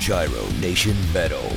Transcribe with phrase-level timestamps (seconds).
[0.00, 1.52] Gyro Nation Metal.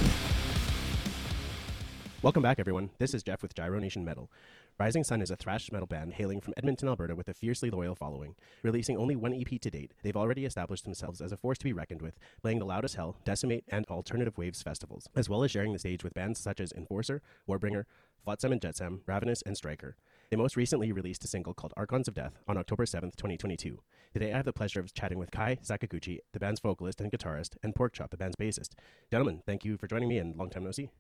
[2.21, 2.89] Welcome back, everyone.
[2.97, 4.29] This is Jeff with Gyro Nation Metal.
[4.78, 7.96] Rising Sun is a thrash metal band hailing from Edmonton, Alberta, with a fiercely loyal
[7.96, 8.36] following.
[8.62, 11.71] Releasing only one EP to date, they've already established themselves as a force to be
[11.71, 15.51] reckoned with, playing the Loud as Hell, Decimate, and Alternative Waves festivals, as well as
[15.51, 17.85] sharing the stage with bands such as Enforcer, Warbringer,
[18.25, 19.95] Flotsam and Jetsam, Ravenous, and Striker.
[20.29, 23.79] They most recently released a single called Archons of Death on October 7th, 2022.
[24.14, 27.57] Today I have the pleasure of chatting with Kai Sakaguchi, the band's vocalist and guitarist,
[27.63, 28.75] and Porkchop, the band's bassist.
[29.09, 30.91] Gentlemen, thank you for joining me and long time no see.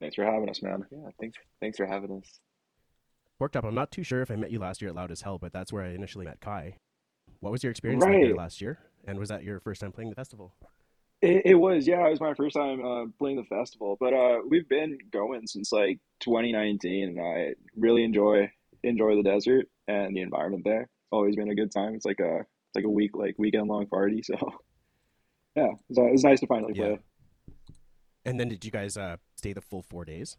[0.00, 0.84] Thanks for having us, man.
[0.90, 1.38] Yeah, thanks.
[1.60, 2.40] Thanks for having us.
[3.40, 5.38] Porkchop, I'm not too sure if I met you last year at Loud as Hell,
[5.38, 6.76] but that's where I initially met Kai.
[7.40, 8.80] What was your experience like there last year?
[9.06, 10.52] And was that your first time playing the festival?
[11.22, 14.40] It, it was, yeah, it was my first time uh, playing the festival, but uh,
[14.46, 18.50] we've been going since like 2019, and I really enjoy
[18.82, 20.90] enjoy the desert and the environment there.
[21.06, 21.94] It's always been a good time.
[21.94, 24.34] It's like a it's like a week like weekend long party, so
[25.54, 26.96] yeah, it's, it's nice to finally Yeah.
[26.96, 26.98] play.
[28.24, 30.36] And then did you guys uh, stay the full four days?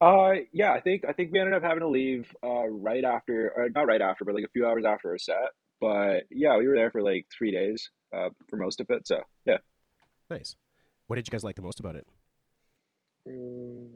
[0.00, 3.52] Uh, yeah, I think I think we ended up having to leave uh right after,
[3.56, 5.50] or not right after, but like a few hours after our set.
[5.80, 9.06] But yeah, we were there for like three days uh for most of it.
[9.06, 9.58] So yeah.
[10.28, 10.56] Nice.
[11.06, 12.06] What did you guys like the most about it?
[13.28, 13.86] Mm,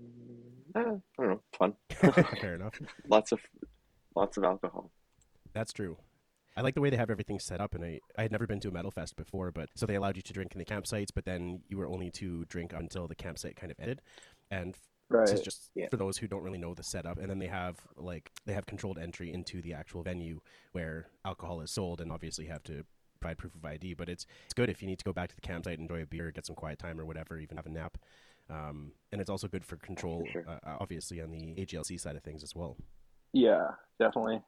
[0.76, 1.40] eh, I don't know.
[1.58, 1.74] Fun.
[2.40, 2.74] Fair enough.
[3.08, 3.40] lots of
[4.14, 4.92] lots of alcohol.
[5.52, 5.96] That's true.
[6.56, 8.60] I like the way they have everything set up, and I, I had never been
[8.60, 11.08] to a metal fest before, but so they allowed you to drink in the campsites,
[11.14, 14.00] but then you were only to drink until the campsite kind of ended.
[14.50, 14.76] And
[15.08, 15.88] this is just Yeah.
[15.88, 17.18] for those who don't really know the setup.
[17.18, 20.40] And then they have like they have controlled entry into the actual venue
[20.72, 22.84] where alcohol is sold, and obviously have to
[23.20, 23.94] provide proof of ID.
[23.94, 26.06] But it's it's good if you need to go back to the campsite, enjoy a
[26.06, 27.96] beer, get some quiet time or whatever, even have a nap.
[28.48, 30.44] Um, and it's also good for control, sure.
[30.48, 32.76] uh, obviously on the AGLC side of things as well.
[33.32, 33.68] Yeah,
[34.00, 34.42] definitely.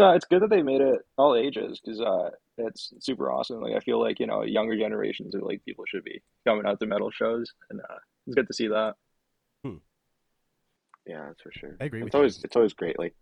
[0.00, 3.60] So it's good that they made it all ages because uh, it's super awesome.
[3.60, 6.80] Like I feel like you know younger generations of like people should be coming out
[6.80, 8.94] to metal shows, and uh, it's good to see that.
[11.06, 11.76] Yeah, that's for sure.
[11.80, 12.18] I agree It's with you.
[12.18, 12.98] always it's always great.
[12.98, 13.14] Like,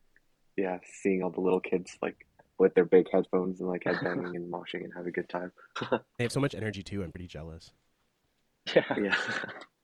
[0.56, 2.26] yeah, seeing all the little kids like
[2.58, 5.52] with their big headphones and like headbanging and moshing and have a good time.
[6.18, 7.02] They have so much energy too.
[7.04, 7.72] I'm pretty jealous.
[8.74, 9.14] Yeah, Yeah.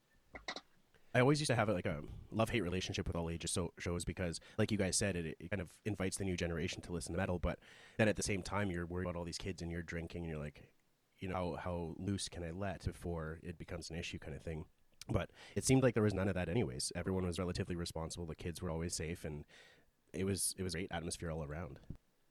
[1.14, 2.00] I always used to have like a
[2.32, 5.50] love hate relationship with all ages so shows because, like you guys said, it, it
[5.50, 7.38] kind of invites the new generation to listen to metal.
[7.38, 7.58] But
[7.98, 10.30] then at the same time, you're worried about all these kids and you're drinking and
[10.30, 10.69] you're like,
[11.20, 14.42] you know, how, how loose can I let before it becomes an issue kind of
[14.42, 14.64] thing.
[15.08, 16.91] But it seemed like there was none of that, anyways.
[16.97, 18.26] Everyone was relatively responsible.
[18.26, 19.44] The kids were always safe, and
[20.12, 21.78] it was it was great atmosphere all around.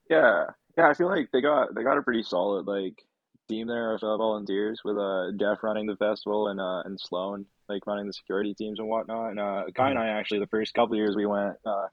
[0.09, 0.45] yeah,
[0.77, 0.89] yeah.
[0.89, 3.05] I feel like they got they got a pretty solid like
[3.53, 7.45] team there of uh, volunteers with uh Jeff running the festival and uh and Sloan
[7.69, 9.29] like running the security teams and whatnot.
[9.31, 11.87] And uh, Kai and I actually the first couple of years we went uh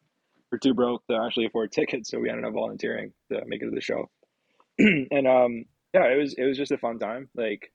[0.50, 3.66] we're too broke to actually afford tickets, so we ended up volunteering to make it
[3.66, 4.10] to the show.
[4.78, 7.28] and um yeah, it was it was just a fun time.
[7.34, 7.72] Like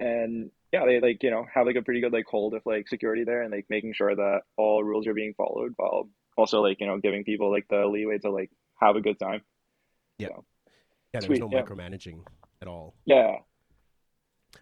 [0.00, 2.88] and yeah, they like, you know, have like a pretty good like hold of like
[2.88, 6.80] security there and like making sure that all rules are being followed while also like,
[6.80, 9.42] you know, giving people like the leeway to like have a good time.
[10.18, 10.28] Yeah.
[10.28, 10.44] So,
[11.12, 11.62] Yeah, there Sweet, was no yeah.
[11.62, 12.24] micromanaging
[12.64, 12.94] at all.
[13.04, 13.36] yeah.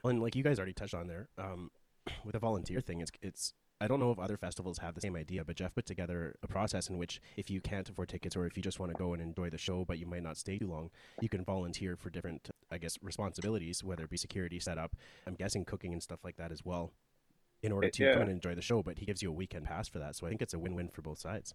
[0.02, 1.70] Well, and like you guys already touched on there, um,
[2.24, 3.54] with the volunteer thing, it's it's.
[3.80, 6.46] I don't know if other festivals have the same idea, but Jeff put together a
[6.46, 9.12] process in which if you can't afford tickets or if you just want to go
[9.12, 12.08] and enjoy the show, but you might not stay too long, you can volunteer for
[12.08, 14.94] different, I guess, responsibilities, whether it be security setup,
[15.26, 16.92] I'm guessing cooking and stuff like that as well,
[17.64, 18.12] in order to yeah.
[18.12, 18.84] come and enjoy the show.
[18.84, 20.88] But he gives you a weekend pass for that, so I think it's a win-win
[20.88, 21.52] for both sides.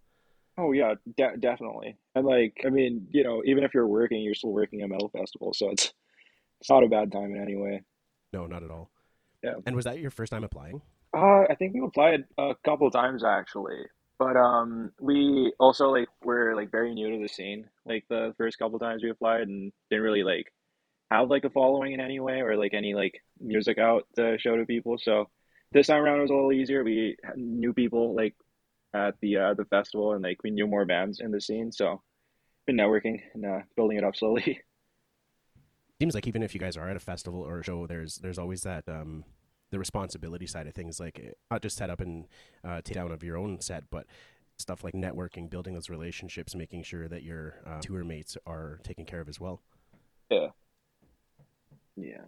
[0.58, 1.96] Oh yeah, de- definitely.
[2.14, 5.10] And like, I mean, you know, even if you're working, you're still working at metal
[5.10, 5.94] festival, so it's
[6.60, 7.84] it's not a bad time in any way.
[8.34, 8.90] No, not at all.
[9.44, 9.56] Yeah.
[9.66, 10.82] And was that your first time applying?
[11.16, 13.86] Uh, I think we applied a couple times actually,
[14.20, 17.66] but um, we also like were like very new to the scene.
[17.86, 20.52] Like the first couple times we applied and didn't really like
[21.10, 24.58] have like a following in any way or like any like music out to show
[24.58, 24.98] to people.
[24.98, 25.30] So
[25.72, 26.84] this time around it was a little easier.
[26.84, 28.36] We knew people like
[28.94, 31.72] at the uh, the festival and like we knew more bands in the scene.
[31.72, 32.02] So
[32.66, 34.62] been networking and uh, building it up slowly.
[36.00, 38.38] seems like even if you guys are at a festival or a show, there's there's
[38.38, 39.24] always that um,
[39.72, 42.28] the responsibility side of things, like not just set up and
[42.64, 44.06] uh, take down of your own set, but
[44.58, 49.06] stuff like networking, building those relationships, making sure that your uh, tour mates are taken
[49.06, 49.62] care of as well.
[50.30, 50.48] Yeah.
[51.96, 52.22] Yeah.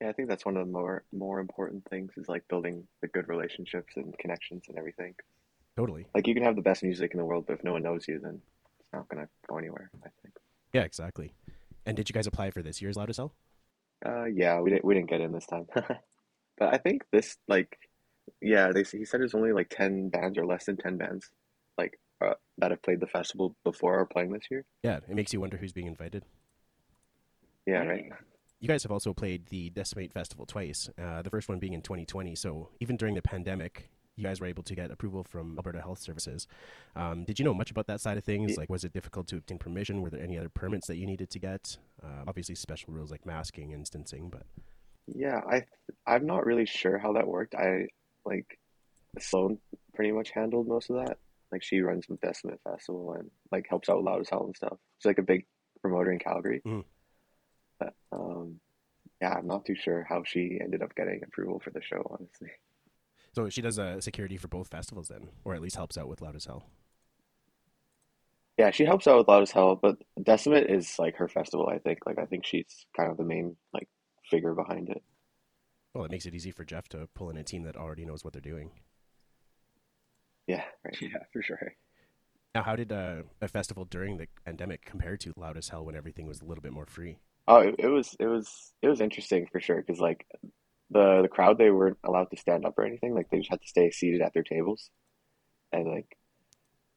[0.00, 3.08] Yeah, I think that's one of the more more important things is like building the
[3.08, 5.14] good relationships and connections and everything.
[5.76, 6.06] Totally.
[6.14, 8.06] Like you can have the best music in the world, but if no one knows
[8.06, 8.40] you, then
[8.80, 10.36] it's not gonna go anywhere, I think.
[10.72, 11.32] Yeah, exactly.
[11.86, 13.34] And did you guys apply for this year's Loud as Hell?
[14.04, 17.78] Uh, yeah, we didn't we didn't get in this time, but I think this like,
[18.40, 21.30] yeah, they he said there's only like ten bands or less than ten bands,
[21.78, 24.64] like uh, that have played the festival before are playing this year.
[24.82, 26.24] Yeah, it makes you wonder who's being invited.
[27.66, 28.04] Yeah, right.
[28.60, 30.90] you guys have also played the Decimate Festival twice.
[31.00, 32.34] Uh, the first one being in 2020.
[32.34, 35.98] So even during the pandemic, you guys were able to get approval from Alberta Health
[35.98, 36.46] Services.
[36.94, 38.56] Um, did you know much about that side of things?
[38.56, 40.02] Like, was it difficult to obtain permission?
[40.02, 41.76] Were there any other permits that you needed to get?
[42.02, 44.44] Uh, obviously, special rules like masking and distancing, but
[45.12, 45.64] Yeah, I
[46.06, 47.54] I'm not really sure how that worked.
[47.54, 47.88] I
[48.24, 48.58] like
[49.18, 49.58] Sloan
[49.94, 51.18] pretty much handled most of that.
[51.52, 54.76] Like she runs the Decimate Festival and like helps out Loud as Hell and stuff.
[54.98, 55.46] She's like a big
[55.82, 56.62] promoter in Calgary.
[56.66, 56.84] Mhm.
[57.78, 58.60] But um
[59.20, 62.50] yeah, I'm not too sure how she ended up getting approval for the show, honestly.
[63.34, 66.20] So she does uh, security for both festivals then, or at least helps out with
[66.20, 66.64] Loud as Hell.
[68.56, 71.78] Yeah, she helps out with Loud as Hell, but Decimate is like her festival, I
[71.78, 72.06] think.
[72.06, 73.88] Like I think she's kind of the main like
[74.30, 75.02] figure behind it.
[75.94, 78.24] Well, it makes it easy for Jeff to pull in a team that already knows
[78.24, 78.70] what they're doing.
[80.46, 80.96] Yeah, right.
[81.00, 81.74] Yeah, for sure.
[82.54, 85.96] Now, how did uh, a festival during the pandemic compare to Loud as Hell when
[85.96, 87.18] everything was a little bit more free?
[87.46, 90.26] Oh, it, it was it was it was interesting for sure because like
[90.94, 93.60] the the crowd they weren't allowed to stand up or anything like they just had
[93.60, 94.88] to stay seated at their tables,
[95.72, 96.16] and like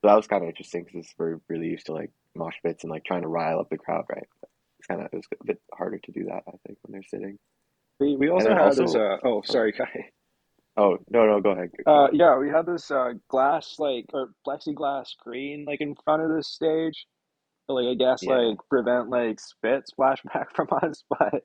[0.01, 2.91] so that was kind of interesting because we're really used to like mosh pits and
[2.91, 4.27] like trying to rile up the crowd, right?
[4.79, 7.03] It's kind of it was a bit harder to do that I think when they're
[7.09, 7.37] sitting.
[7.99, 8.95] We we also had also- this.
[8.95, 10.09] Uh, oh, sorry, Kai.
[10.79, 11.71] Oh no no go ahead.
[11.87, 16.29] Uh, yeah, we had this uh, glass like or plexiglass screen like in front of
[16.29, 17.07] the stage,
[17.67, 18.35] like I guess Yeah.
[18.35, 21.03] like prevent like spit splashback from us.
[21.09, 21.41] But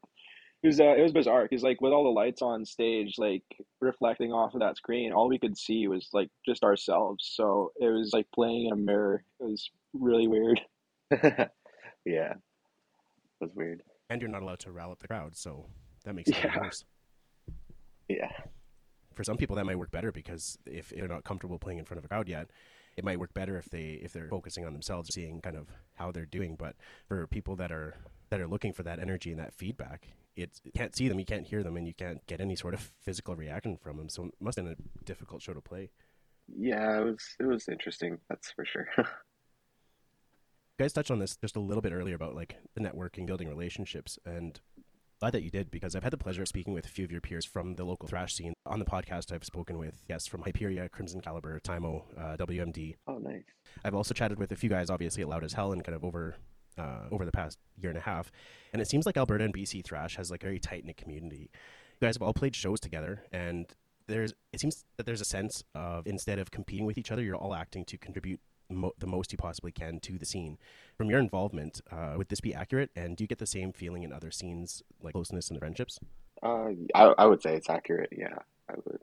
[0.62, 3.42] it was uh, it was bizarre because like with all the lights on stage like
[3.80, 7.30] reflecting off of that screen, all we could see was like just ourselves.
[7.34, 9.24] So it was like playing in a mirror.
[9.40, 10.60] It was really weird.
[11.10, 11.48] yeah,
[12.06, 12.38] it
[13.40, 13.82] was weird.
[14.10, 15.66] And you're not allowed to rile up the crowd, so
[16.04, 16.60] that makes it even Yeah.
[16.60, 16.84] worse.
[18.08, 18.30] Yeah
[19.14, 21.98] For some people, that might work better because if they're not comfortable playing in front
[21.98, 22.50] of a crowd yet,
[22.96, 26.12] it might work better if they if they're focusing on themselves, seeing kind of how
[26.12, 26.56] they're doing.
[26.56, 26.76] But
[27.08, 27.96] for people that are
[28.30, 31.24] that are looking for that energy and that feedback, it's, you can't see them, you
[31.26, 34.08] can't hear them, and you can't get any sort of physical reaction from them.
[34.08, 35.90] So it must have been a difficult show to play.
[36.58, 38.18] yeah it was it was interesting.
[38.28, 38.88] That's for sure.
[40.78, 43.48] You guys touched on this just a little bit earlier about like the networking, building
[43.48, 44.58] relationships, and
[45.20, 47.12] glad that you did because I've had the pleasure of speaking with a few of
[47.12, 48.54] your peers from the local thrash scene.
[48.66, 52.96] On the podcast, I've spoken with guests from Hyperia, Crimson Caliber, Timo, uh, WMD.
[53.06, 53.44] oh nice.
[53.84, 56.04] I've also chatted with a few guys, obviously at Loud as Hell, and kind of
[56.04, 56.36] over
[56.78, 58.30] uh, over the past year and a half.
[58.72, 61.50] And it seems like Alberta and BC thrash has like a very tight knit community.
[62.00, 63.66] You guys have all played shows together, and
[64.08, 67.36] there's it seems that there's a sense of instead of competing with each other, you're
[67.36, 70.58] all acting to contribute mo- the most you possibly can to the scene.
[70.96, 72.90] From your involvement, uh, would this be accurate?
[72.96, 75.98] And do you get the same feeling in other scenes, like closeness and friendships?
[76.42, 78.10] Uh, I I would say it's accurate.
[78.16, 79.00] Yeah, I would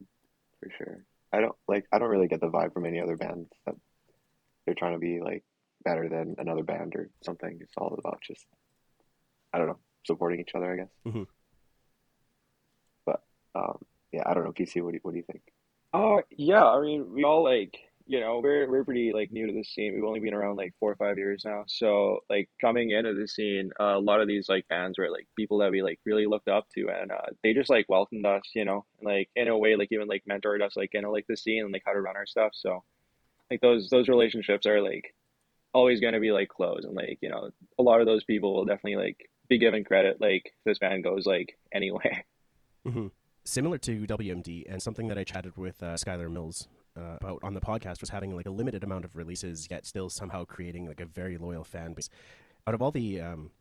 [0.60, 1.06] for sure.
[1.32, 1.86] I don't like.
[1.92, 3.76] I don't really get the vibe from any other bands that
[4.66, 5.44] they're trying to be like
[5.84, 7.58] better than another band or something.
[7.62, 8.46] It's all about just
[9.54, 10.72] I don't know supporting each other.
[10.72, 10.90] I guess.
[11.06, 11.28] Mhm.
[13.06, 13.22] But
[13.56, 13.80] um,
[14.12, 14.54] yeah, I don't know.
[14.54, 15.42] PC, what do you, what do you think?
[15.94, 19.54] Oh yeah, I mean we all like you know we're we're pretty like new to
[19.54, 19.94] the scene.
[19.94, 21.64] We've only been around like four or five years now.
[21.68, 25.28] So like coming into the scene, uh, a lot of these like bands were like
[25.36, 28.44] people that we like really looked up to, and uh, they just like welcomed us,
[28.54, 31.26] you know, and like in a way like even like mentored us like into like
[31.28, 32.52] the scene and like how to run our stuff.
[32.54, 32.84] So
[33.50, 35.14] like those those relationships are like
[35.74, 38.54] always going to be like close, and like you know a lot of those people
[38.54, 42.24] will definitely like be given credit like this band goes like anywhere.
[42.86, 43.08] hmm
[43.46, 47.54] Similar to WMD, and something that I chatted with uh, Skylar Mills uh, about on
[47.54, 51.00] the podcast was having like a limited amount of releases, yet still somehow creating like
[51.00, 52.10] a very loyal fan base.
[52.68, 53.52] Out of all the um,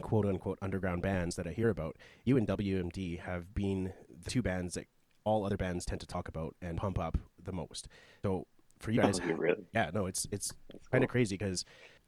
[0.00, 3.92] quote unquote underground bands that I hear about, you and WMD have been
[4.24, 4.86] the two bands that
[5.24, 7.88] all other bands tend to talk about and pump up the most.
[8.22, 8.46] So
[8.86, 9.66] for you guys, really?
[9.74, 11.02] yeah, no, it's it's kind cool.
[11.02, 11.64] of crazy because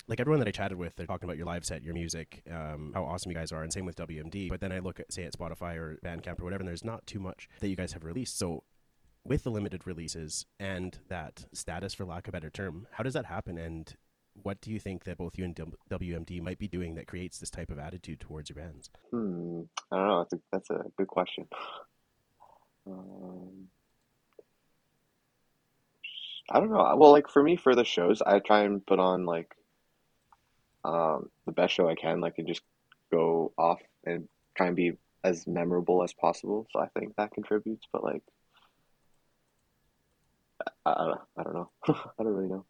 [0.07, 2.93] like everyone that I chatted with, they're talking about your live set, your music, um,
[2.95, 4.49] how awesome you guys are, and same with WMD.
[4.49, 7.07] But then I look at say at Spotify or Bandcamp or whatever, and there's not
[7.07, 8.39] too much that you guys have released.
[8.39, 8.63] So
[9.25, 13.15] with the limited releases and that status, for lack of a better term, how does
[13.15, 13.59] that happen?
[13.59, 13.95] And
[14.43, 17.51] what do you think that both you and WMD might be doing that creates this
[17.51, 18.89] type of attitude towards your bands?
[19.11, 19.63] Hmm.
[19.91, 20.19] I don't know.
[20.21, 21.47] That's a that's a good question.
[22.87, 23.69] Um,
[26.51, 26.97] I don't know.
[26.97, 29.55] Well, like for me, for the shows, I try and put on like
[30.85, 32.63] um the best show I can, like and just
[33.11, 34.93] go off and try and be
[35.25, 36.67] as memorable as possible.
[36.73, 37.87] So I think that contributes.
[37.93, 38.23] But like,
[40.87, 41.71] I, I, don't know.
[41.89, 42.65] I don't really know.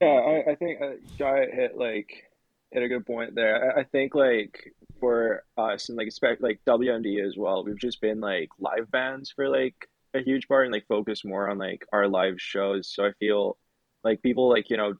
[0.00, 2.30] Yeah, I, I think uh, hit like
[2.70, 3.76] hit a good point there.
[3.76, 8.00] I, I think like for us and like expect like WMD as well, we've just
[8.00, 11.84] been like live bands for like a huge part and like focus more on like
[11.92, 12.92] our live shows.
[12.92, 13.58] So I feel
[14.04, 14.94] like people like you know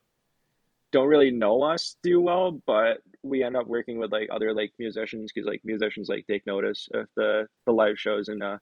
[0.92, 4.72] don't really know us too well, but we end up working with like other like
[4.78, 8.58] musicians because like musicians like take notice of the the live shows and uh,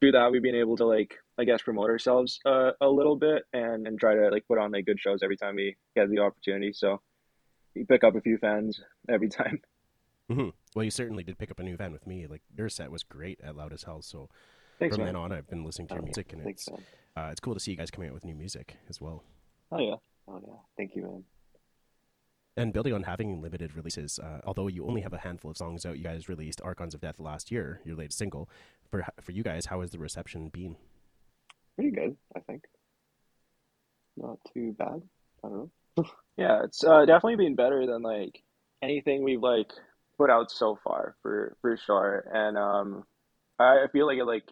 [0.00, 3.42] through that we've been able to like I guess promote ourselves uh, a little bit
[3.52, 6.20] and and try to like put on like good shows every time we get the
[6.20, 6.72] opportunity.
[6.72, 7.00] So
[7.74, 9.60] you pick up a few fans every time.
[10.30, 12.26] hmm Well, you certainly did pick up a new fan with me.
[12.26, 14.02] Like your set was great at Loud as Hell.
[14.02, 14.28] So
[14.78, 15.14] Thanks, from man.
[15.14, 16.78] then on, I've been listening to your music, and Thanks, it's
[17.16, 19.24] uh, it's cool to see you guys coming out with new music as well.
[19.72, 19.96] Oh yeah.
[20.28, 21.24] Oh yeah, thank you, man.
[22.56, 25.86] And building on having limited releases, uh, although you only have a handful of songs
[25.86, 28.50] out, you guys released Archons of Death last year, your latest single.
[28.90, 30.76] For for you guys, how has the reception been?
[31.76, 32.64] Pretty good, I think.
[34.16, 35.02] Not too bad.
[35.44, 36.04] I don't know.
[36.36, 38.44] Yeah, it's uh, definitely been better than like
[38.80, 39.72] anything we've like
[40.18, 42.24] put out so far for for sure.
[42.32, 43.04] And um,
[43.58, 44.44] I I feel like it like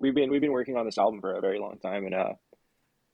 [0.00, 2.32] we've been we've been working on this album for a very long time, and uh,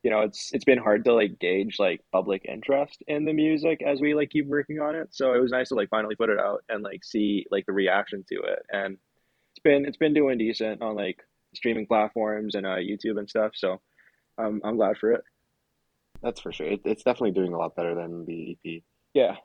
[0.02, 3.82] you know, it's it's been hard to like gauge like public interest in the music
[3.82, 5.08] as we like keep working on it.
[5.12, 7.72] So it was nice to like finally put it out and like see like the
[7.72, 8.60] reaction to it.
[8.70, 8.98] And
[9.52, 11.18] it's been it's been doing decent on like
[11.54, 13.52] streaming platforms and uh YouTube and stuff.
[13.54, 13.80] So
[14.38, 15.22] um, I'm glad for it.
[16.22, 16.66] That's for sure.
[16.66, 18.82] It, it's definitely doing a lot better than the EP.
[19.14, 19.36] Yeah.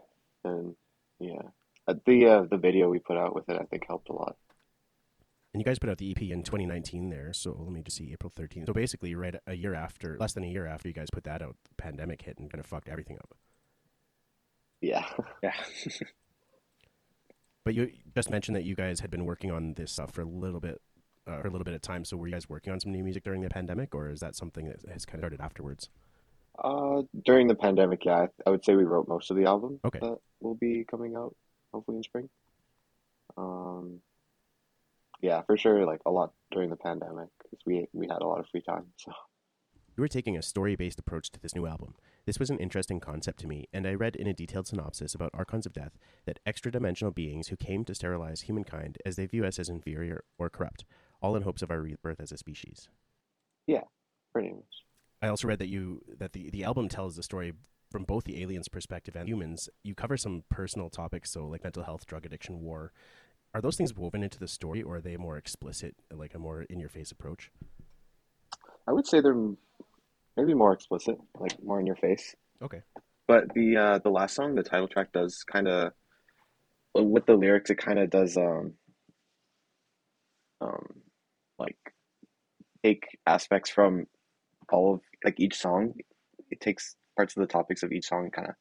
[0.43, 0.75] And
[1.19, 1.50] yeah,
[1.88, 4.38] Uh, the uh, the video we put out with it, I think, helped a lot.
[5.59, 8.13] And you guys put out the EP in 2019 there, so let me just see,
[8.13, 8.67] April 13th.
[8.67, 11.41] So basically, right a year after, less than a year after you guys put that
[11.41, 13.35] out, the pandemic hit and kind of fucked everything up.
[14.79, 15.05] Yeah.
[15.43, 15.53] Yeah.
[17.65, 20.25] But you just mentioned that you guys had been working on this stuff for a
[20.25, 20.81] little bit,
[21.27, 22.05] uh, for a little bit of time.
[22.05, 24.37] So were you guys working on some new music during the pandemic, or is that
[24.37, 25.89] something that has kind of started afterwards?
[26.57, 29.81] Uh, during the pandemic, yeah, I, I would say we wrote most of the album
[29.83, 29.99] Okay.
[29.99, 31.35] that will be coming out
[31.73, 32.29] hopefully in spring.
[33.37, 33.99] Um,
[35.21, 38.39] yeah, for sure, like a lot during the pandemic because we we had a lot
[38.39, 38.88] of free time.
[38.97, 39.11] So
[39.97, 41.95] You were taking a story based approach to this new album.
[42.25, 45.31] This was an interesting concept to me, and I read in a detailed synopsis about
[45.33, 49.45] Archons of Death that extra dimensional beings who came to sterilize humankind as they view
[49.45, 50.85] us as inferior or corrupt,
[51.21, 52.88] all in hopes of our rebirth as a species.
[53.67, 53.83] Yeah,
[54.31, 54.85] pretty much.
[55.21, 57.53] I also read that you that the, the album tells the story
[57.89, 59.67] from both the aliens' perspective and humans.
[59.83, 62.93] You cover some personal topics, so like mental health, drug addiction, war.
[63.53, 66.61] Are those things woven into the story, or are they more explicit, like a more
[66.63, 67.51] in your face approach?
[68.87, 69.35] I would say they're
[70.37, 72.35] maybe more explicit, like more in your face.
[72.61, 72.81] Okay.
[73.27, 75.93] But the uh, the last song, the title track, does kind of
[76.95, 77.69] with the lyrics.
[77.69, 78.73] It kind of does um
[80.61, 80.85] um
[81.57, 81.77] like
[82.83, 84.05] take aspects from
[84.71, 85.93] all of like each song.
[86.51, 88.55] It takes parts of the topics of each song and kind of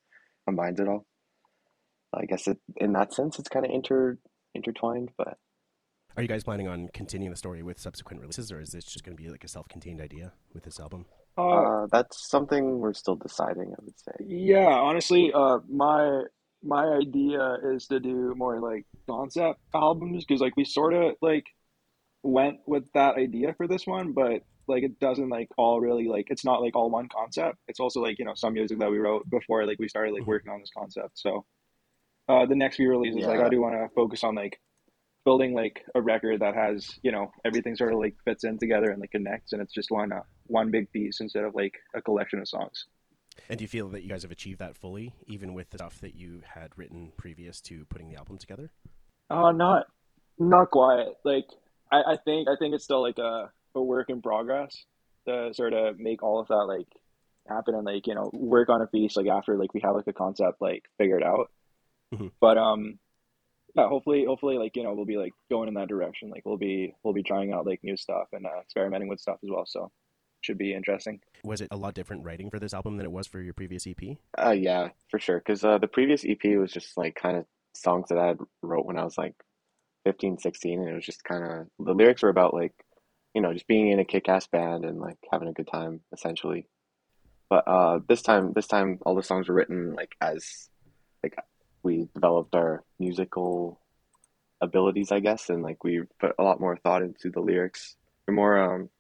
[0.47, 1.07] combines it all.
[2.15, 4.19] I guess it in that sense it's kind of inter
[4.55, 5.39] intertwined, but
[6.17, 9.05] Are you guys planning on continuing the story with subsequent releases, or is this just
[9.05, 11.07] going to be like a self-contained idea with this album?
[11.53, 13.73] Uh, uh, that's something we're still deciding.
[13.73, 14.13] I would say.
[14.27, 16.23] Yeah, honestly, uh, my
[16.63, 21.47] my idea is to do more like concept albums because like we sort of like
[22.23, 26.29] went with that idea for this one, but like it doesn't like all really like
[26.31, 27.59] it's not like all one concept.
[27.69, 30.25] It's also like you know some music that we wrote before like we started like
[30.25, 30.27] Mhm.
[30.27, 31.19] working on this concept.
[31.19, 31.45] So
[32.29, 34.61] uh, the next few releases, like I do want to focus on like
[35.25, 38.91] building like a record that has you know everything sort of like fits in together
[38.91, 42.03] and like connects, and it's just one uh, one big piece instead of like a
[42.03, 42.87] collection of songs.
[43.49, 46.01] And do you feel that you guys have achieved that fully, even with the stuff
[46.01, 48.71] that you had written previous to putting the album together?
[49.31, 49.87] Uh, not
[50.39, 51.07] not quite.
[51.25, 51.47] Like
[51.91, 54.85] I, I think I think it's still like a, a work in progress
[55.27, 56.89] to sort of make all of that like
[57.49, 60.07] happen and like you know work on a piece like after like we have like
[60.07, 61.51] a concept like figured out.
[62.15, 62.33] Mhm.
[62.41, 62.99] But um,
[63.75, 66.31] yeah, hopefully hopefully like you know we'll be like going in that direction.
[66.31, 69.39] Like we'll be we'll be trying out like new stuff and uh, experimenting with stuff
[69.43, 69.67] as well.
[69.67, 69.91] So
[70.41, 71.21] should be interesting.
[71.45, 73.87] Was it a lot different writing for this album than it was for your previous
[73.87, 74.17] EP?
[74.39, 75.39] Uh, yeah, for sure.
[75.39, 78.87] Because uh, the previous EP was just like kind of songs that I had wrote
[78.87, 79.35] when I was like
[80.05, 82.73] 15, 16, and it was just kind of the lyrics were about like,
[83.35, 86.69] you know, just being in a kick-ass band and like having a good time, essentially.
[87.51, 90.69] But uh, this time, this time, all the songs were written like as
[91.23, 91.35] like
[91.83, 93.81] we developed our musical
[94.61, 97.97] abilities, I guess, and like we put a lot more thought into the lyrics.
[98.27, 98.91] They're more um,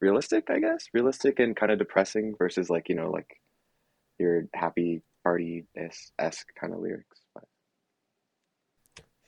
[0.00, 3.40] realistic, I guess, realistic and kind of depressing versus like you know like
[4.18, 5.64] your happy party
[6.18, 7.20] esque kind of lyrics.
[7.34, 7.44] But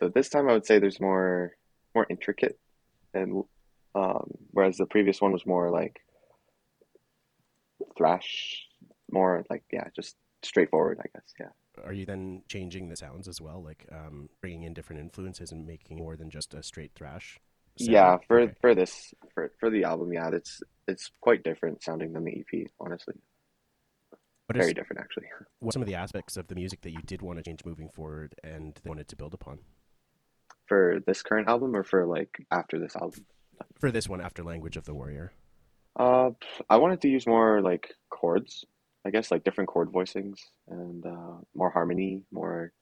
[0.01, 1.57] so this time I would say there's more
[1.95, 2.59] more intricate
[3.15, 3.45] and
[3.95, 6.01] um, whereas the previous one was more like
[7.97, 8.67] thrash,
[9.11, 11.35] more like yeah, just straightforward, I guess.
[11.39, 11.49] Yeah.
[11.85, 15.66] Are you then changing the sounds as well, like um, bringing in different influences and
[15.66, 17.40] making more than just a straight thrash?
[17.76, 17.88] sound?
[17.94, 18.54] Yeah, for Okay.
[18.61, 22.66] for this for for the album, yeah, it's it's quite different sounding than the EP,
[22.80, 23.14] honestly.
[24.47, 25.28] What very is different actually.
[25.61, 27.64] what are some of the aspects of the music that you did want to change
[27.64, 29.61] moving forward and wanted to build upon
[30.66, 33.26] For this current album or for like after this album?
[33.80, 35.32] for this one after Language of the Warrior?
[35.99, 36.30] Uh,
[36.70, 38.64] I wanted to use more like chords,
[39.07, 40.38] I guess, like different chord voicings
[40.69, 42.73] and uh, more harmony, more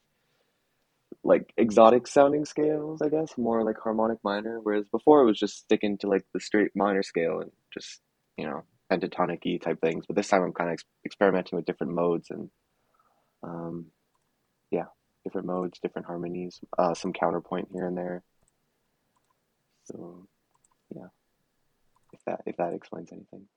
[1.23, 4.59] like exotic sounding scales, I guess, more like harmonic minor.
[4.61, 8.01] Whereas before it was just sticking to like the straight minor scale and just,
[8.37, 10.05] you know, pentatonic y type things.
[10.07, 12.49] But this time I'm kind of ex experimenting with different modes and,
[13.43, 13.87] um,
[14.71, 14.85] yeah,
[15.23, 18.23] different modes, different harmonies, uh, some counterpoint here and there.
[19.85, 20.27] So,
[20.95, 21.07] yeah,
[22.13, 23.47] if that if that explains anything.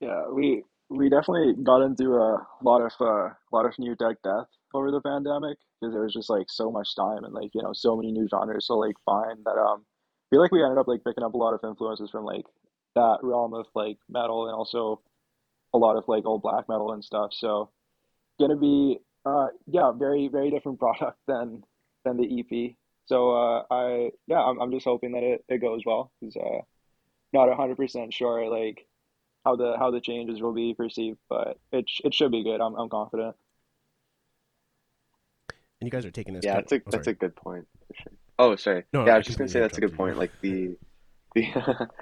[0.00, 4.16] Yeah, we we definitely got into a lot of uh, a lot of new tech
[4.22, 7.62] death over the pandemic because there was just like so much time and like you
[7.62, 10.78] know so many new genres to like find that um I feel like we ended
[10.78, 12.44] up like picking up a lot of influences from like
[12.94, 15.00] that realm of like metal and also
[15.72, 17.32] a lot of like old black metal and stuff.
[17.32, 17.70] So
[18.40, 21.62] gonna be uh yeah very very different product than
[22.04, 22.74] than the EP.
[23.06, 26.62] So uh I yeah I'm I'm just hoping that it, it goes well because uh
[27.32, 28.86] not hundred percent sure like
[29.44, 32.60] how the how the changes will be perceived, but it sh- it should be good.
[32.60, 33.36] I'm I'm confident.
[35.80, 36.44] And you guys are taking this.
[36.44, 38.12] Yeah, that's a oh, that's a good point sure.
[38.38, 38.84] Oh, sorry.
[38.92, 40.18] No, yeah, I I was just gonna say that's a good point.
[40.18, 40.76] Like the
[41.34, 41.48] the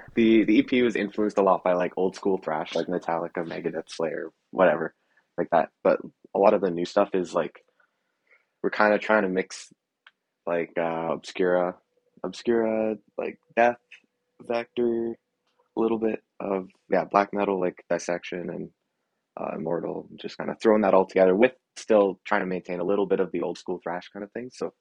[0.15, 3.89] the the EP was influenced a lot by like old school thrash, like Metallica, Megadeth,
[3.89, 4.95] Slayer, whatever,
[5.37, 5.69] like that.
[5.83, 5.99] But
[6.33, 7.63] a lot of the new stuff is like
[8.61, 9.71] we're kind of trying to mix
[10.45, 11.75] like uh, Obscura,
[12.23, 13.77] Obscura, like Death,
[14.43, 18.69] Vektor, a little bit of yeah black metal like Dissection and
[19.39, 22.83] uh, Immortal, just kind of throwing that all together with still trying to maintain a
[22.83, 24.49] little bit of the old school thrash kind of thing.
[24.53, 24.73] So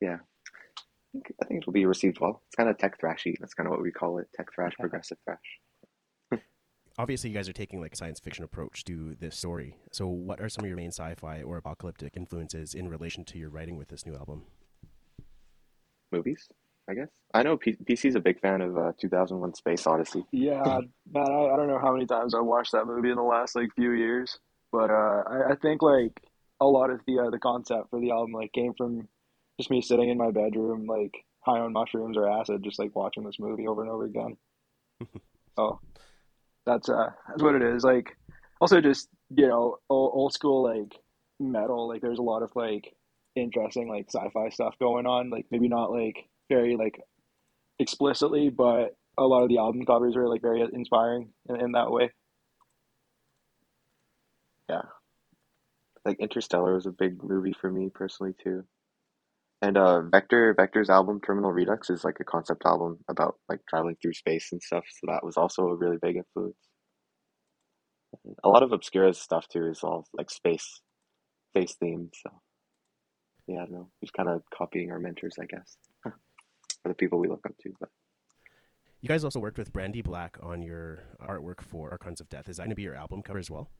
[0.00, 2.42] yeah, I think, I think it'll be received well.
[2.46, 3.34] It's kind of tech thrashy.
[3.38, 6.40] That's kind of what we call it: tech thrash, progressive thrash.
[6.98, 9.76] Obviously, you guys are taking like a science fiction approach to this story.
[9.92, 13.50] So, what are some of your main sci-fi or apocalyptic influences in relation to your
[13.50, 14.42] writing with this new album?
[16.10, 16.48] Movies,
[16.88, 17.08] I guess.
[17.32, 20.24] I know P- PC's a big fan of uh, 2001: Space Odyssey.
[20.32, 23.22] Yeah, man, I, I don't know how many times I've watched that movie in the
[23.22, 24.38] last like few years,
[24.70, 26.12] but uh, I, I think like
[26.60, 29.08] a lot of the uh, the concept for the album like came from
[29.58, 33.24] just me sitting in my bedroom like high on mushrooms or acid, just like watching
[33.24, 34.36] this movie over and over again.
[35.56, 35.78] Oh,
[36.66, 37.84] that's uh that's what it is.
[37.84, 38.16] Like
[38.60, 40.92] also just you know old, old school like
[41.38, 41.86] metal.
[41.88, 42.92] Like there's a lot of like
[43.36, 45.30] interesting like sci-fi stuff going on.
[45.30, 47.00] Like maybe not like very like
[47.78, 51.90] explicitly, but a lot of the album covers are like very inspiring in, in that
[51.90, 52.10] way.
[54.68, 54.82] Yeah,
[56.04, 58.64] like Interstellar was a big movie for me personally too.
[59.62, 63.96] And uh, Vektor Vektor's album Terminal Redux is like a concept album about like traveling
[64.00, 64.84] through space and stuff.
[64.90, 66.56] So that was also a really big influence.
[68.44, 70.80] A lot of Obscura's stuff too is all like space
[71.50, 72.10] space themed.
[72.22, 72.30] So
[73.46, 73.88] yeah, I don't know.
[74.02, 75.76] Just kind of copying our mentors, I guess,
[76.84, 77.72] or the people we look up to.
[77.80, 77.88] But
[79.00, 82.48] You guys also worked with Brandy Black on your artwork for Archons of Death.
[82.48, 83.70] Is that going to be your album cover as well?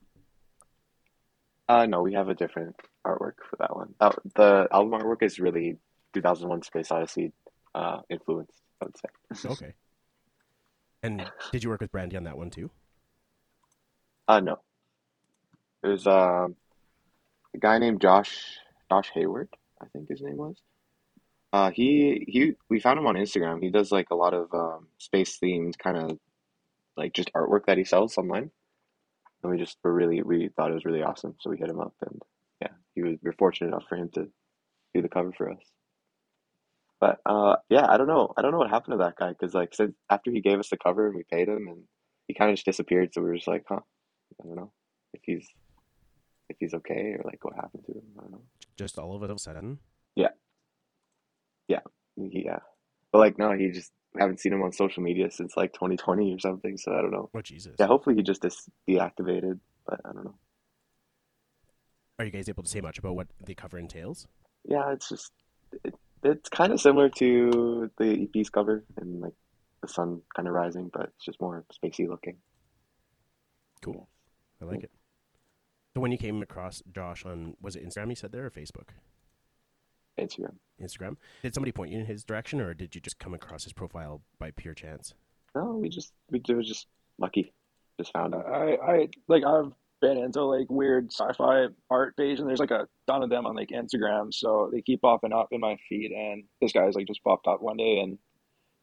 [1.69, 3.95] uh, no, we have a different artwork for that one.
[4.01, 5.77] Uh, the album artwork is really
[6.13, 7.33] 2001: Space Odyssey
[7.75, 8.61] uh, influenced.
[8.81, 9.49] I would say.
[9.53, 9.75] Okay.
[11.03, 12.71] And did you work with Brandy on that one too?
[14.27, 14.59] Uh, no.
[15.83, 16.57] It was um,
[17.55, 18.57] a guy named Josh
[18.91, 19.49] Josh Hayward,
[19.83, 20.57] I think his name was.
[21.55, 23.63] Uh, he he we found him on Instagram.
[23.63, 26.19] He does like a lot of um, space themed kind of
[26.97, 28.51] like just artwork that he sells online.
[29.41, 31.79] And we just were really we thought it was really awesome, so we hit him
[31.79, 32.21] up and
[32.61, 34.29] yeah, he was we are fortunate enough for him to
[34.95, 35.61] do the cover for us.
[36.99, 38.35] But uh, yeah, I don't know.
[38.37, 40.71] I don't know what happened to that guy because like since after he gave us
[40.71, 41.85] the cover and we paid him and
[42.27, 43.15] he kind of just disappeared.
[43.15, 43.79] So we were just like, huh,
[44.43, 44.73] I don't know
[45.13, 45.47] if he's
[46.49, 48.03] if he's okay or like what happened to him.
[48.19, 48.43] I don't know.
[48.77, 49.79] Just all of a sudden?
[50.17, 50.31] Yeah,
[53.15, 56.39] but like no, he just haven't seen him on social media since like 2020 or
[56.39, 56.77] something.
[56.77, 57.31] So I don't know.
[57.35, 57.75] Oh, Jesus.
[57.79, 60.35] Yeah, hopefully he just dis- deactivated, but I don't know.
[62.19, 64.27] Are you guys able to say much about what the cover entails?
[64.65, 65.33] Yeah, it's just
[65.85, 69.35] it, it's kind of similar to the EP's cover and like
[69.83, 72.37] the sun kind of rising, but it's just more spacey looking.
[73.83, 74.09] Cool.
[74.63, 74.91] I like it.
[75.95, 78.89] So when you came across Josh on, was it Instagram you said there or Facebook?
[80.19, 80.55] Instagram.
[80.83, 81.17] Instagram.
[81.43, 84.23] Did somebody point you in his direction or did you just come across his profile
[84.39, 85.15] by pure chance?
[85.55, 86.87] No, we just we it was just
[87.19, 87.53] lucky,
[87.99, 88.45] just found it.
[88.47, 92.89] I I like I've been into like weird sci-fi art page and there's like a
[93.07, 96.11] ton of them on like Instagram, so they keep popping up in my feed.
[96.11, 98.19] And this guy's like just popped up one day and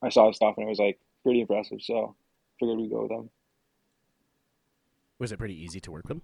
[0.02, 1.80] I saw his stuff and it was like pretty impressive.
[1.82, 2.16] So
[2.60, 3.30] figured we'd go with him.
[5.20, 6.22] Was it pretty easy to work with him?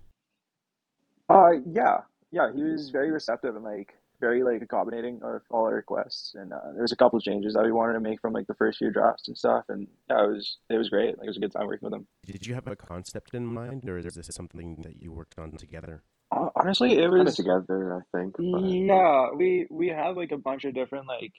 [1.30, 2.00] Uh, yeah,
[2.32, 6.34] yeah, he was very receptive and like very like accommodating of all our requests.
[6.36, 8.48] And uh, there was a couple of changes that we wanted to make from like
[8.48, 9.66] the first few drafts and stuff.
[9.70, 11.18] And yeah, it was it was great.
[11.18, 12.08] Like it was a good time working with him.
[12.26, 15.52] Did you have a concept in mind, or is this something that you worked on
[15.52, 16.04] together?
[16.32, 18.36] Hon- Honestly, it Kind of was together, I think.
[18.38, 19.28] But yeah.
[19.36, 21.34] We we had like a bunch of different like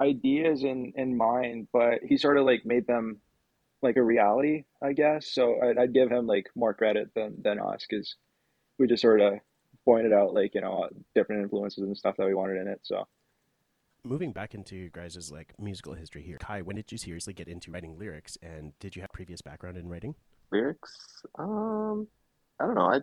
[0.00, 3.20] ideas in in mind, but he sort of like made them
[3.82, 5.32] like a reality, I guess.
[5.32, 8.16] So I'd, I'd give him like more credit than than us because
[8.78, 9.34] we just sort of
[9.86, 12.80] pointed out like you know different influences and stuff that we wanted in it.
[12.82, 13.06] So.
[14.04, 17.48] Moving back into your guys' like musical history here, Kai, when did you seriously get
[17.48, 20.14] into writing lyrics, and did you have previous background in writing?
[20.52, 22.06] lyrics, um,
[22.60, 22.92] I don't know.
[22.92, 23.00] I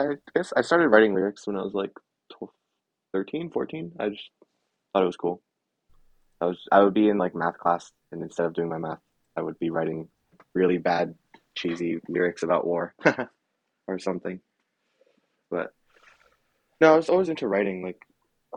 [0.00, 1.92] I guess I started writing lyrics when I was like
[2.30, 2.52] 12,
[3.12, 3.92] 13, 14.
[3.98, 4.30] I just
[4.92, 5.42] thought it was cool.
[6.40, 9.00] I was I would be in like math class, and instead of doing my math,
[9.36, 10.08] I would be writing
[10.54, 11.14] really bad,
[11.54, 12.94] cheesy lyrics about war
[13.86, 14.40] or something.
[16.80, 17.82] No, I was always into writing.
[17.82, 18.00] Like,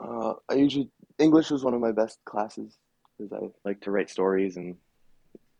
[0.01, 2.77] uh, I usually English was one of my best classes
[3.17, 4.75] because I like to write stories and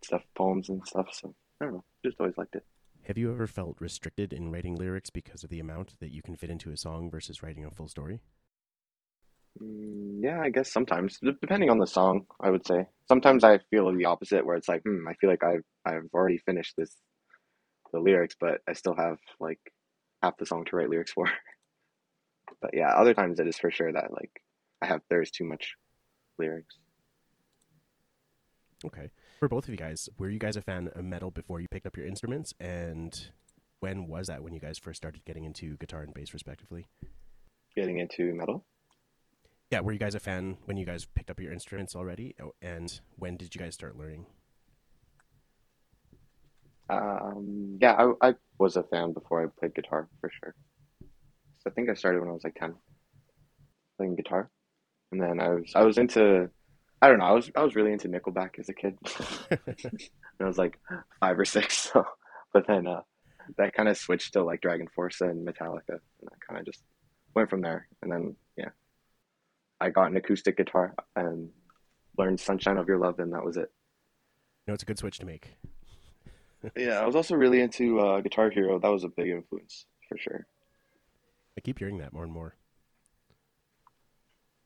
[0.04, 1.08] stuff, poems and stuff.
[1.14, 2.66] So I don't know, just always liked it.
[3.08, 6.36] Have you ever felt restricted in writing lyrics because of the amount that you can
[6.36, 8.22] fit into a song versus writing a full story?
[9.62, 12.86] Mm, yeah, I guess sometimes, depending on the song, I would say.
[13.08, 16.38] Sometimes I feel the opposite, where it's like, hmm, I feel like I've I've already
[16.38, 16.96] finished this
[17.92, 19.60] the lyrics, but I still have like
[20.24, 21.26] half the song to write lyrics for.
[22.62, 24.42] But yeah, other times it is for sure that like
[24.82, 25.76] I have there's too much
[26.38, 26.78] lyrics.
[28.86, 29.10] Okay.
[29.40, 31.86] For both of you guys, were you guys a fan of metal before you picked
[31.86, 32.54] up your instruments?
[32.60, 33.30] And
[33.80, 36.88] when was that when you guys first started getting into guitar and bass, respectively?
[37.76, 38.66] Getting into metal.
[39.72, 42.36] Yeah, were you guys a fan when you guys picked up your instruments already?
[42.42, 44.26] Oh, And when did you guys start learning?
[46.90, 50.56] Um, yeah, I I was a fan before I played guitar for sure.
[51.64, 52.74] So I think I started when I was like 10
[53.98, 54.50] playing guitar.
[55.12, 56.50] And then I was I was into
[57.02, 58.98] I don't know, I was I was really into Nickelback as a kid.
[59.50, 60.80] When I was like
[61.20, 61.78] five or six.
[61.94, 62.06] So
[62.54, 63.02] but then uh
[63.58, 66.82] that kind of switched to like DragonForce and Metallica and I kind of just
[67.36, 67.88] went from there.
[68.02, 68.70] And then yeah,
[69.80, 71.50] I got an acoustic guitar and
[72.18, 73.72] learned Sunshine of Your Love and that was it.
[74.68, 75.50] no, it's a good switch to make.
[76.78, 78.78] Yeah, I was also really into uh Guitar Hero.
[78.80, 80.46] That was a big influence for sure.
[81.58, 82.56] I keep hearing that more and more.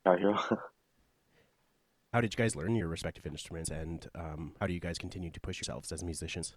[2.14, 5.30] How did you guys learn your respective instruments, and um, how do you guys continue
[5.32, 6.56] to push yourselves as musicians?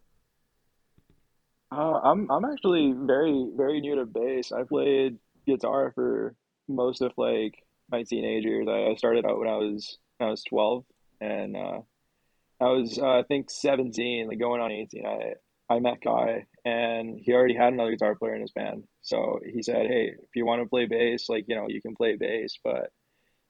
[1.73, 4.53] Uh, I'm I'm actually very very new to bass.
[4.53, 6.37] I played guitar for
[6.69, 8.69] most of like my teenage years.
[8.69, 10.85] I, I started out when I was when I was 12,
[11.21, 11.81] and uh,
[12.61, 15.07] I was uh, I think 17, like going on 18.
[15.07, 15.33] I
[15.71, 18.85] I met Kai, and he already had another guitar player in his band.
[19.03, 21.95] So he said, "Hey, if you want to play bass, like you know, you can
[21.95, 22.91] play bass, but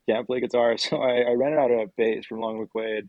[0.09, 3.09] can't play guitar." So I, I rented out a bass from Long McQuade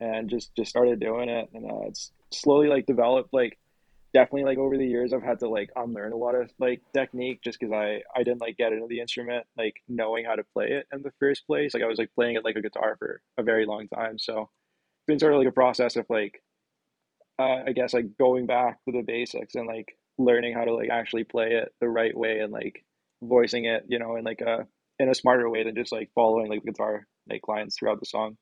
[0.00, 3.58] and just just started doing it, and uh, it's slowly like developed like
[4.14, 7.40] definitely like over the years I've had to like unlearn a lot of like technique
[7.42, 10.68] just because I I didn't like get into the instrument like knowing how to play
[10.68, 11.74] it in the first place.
[11.74, 14.18] Like I was like playing it like a guitar for a very long time.
[14.18, 16.40] So it's been sort of like a process of like
[17.38, 20.90] uh, I guess like going back to the basics and like learning how to like
[20.90, 22.84] actually play it the right way and like
[23.22, 24.66] voicing it, you know, in like a
[24.98, 28.06] in a smarter way than just like following like the guitar like lines throughout the
[28.06, 28.36] song.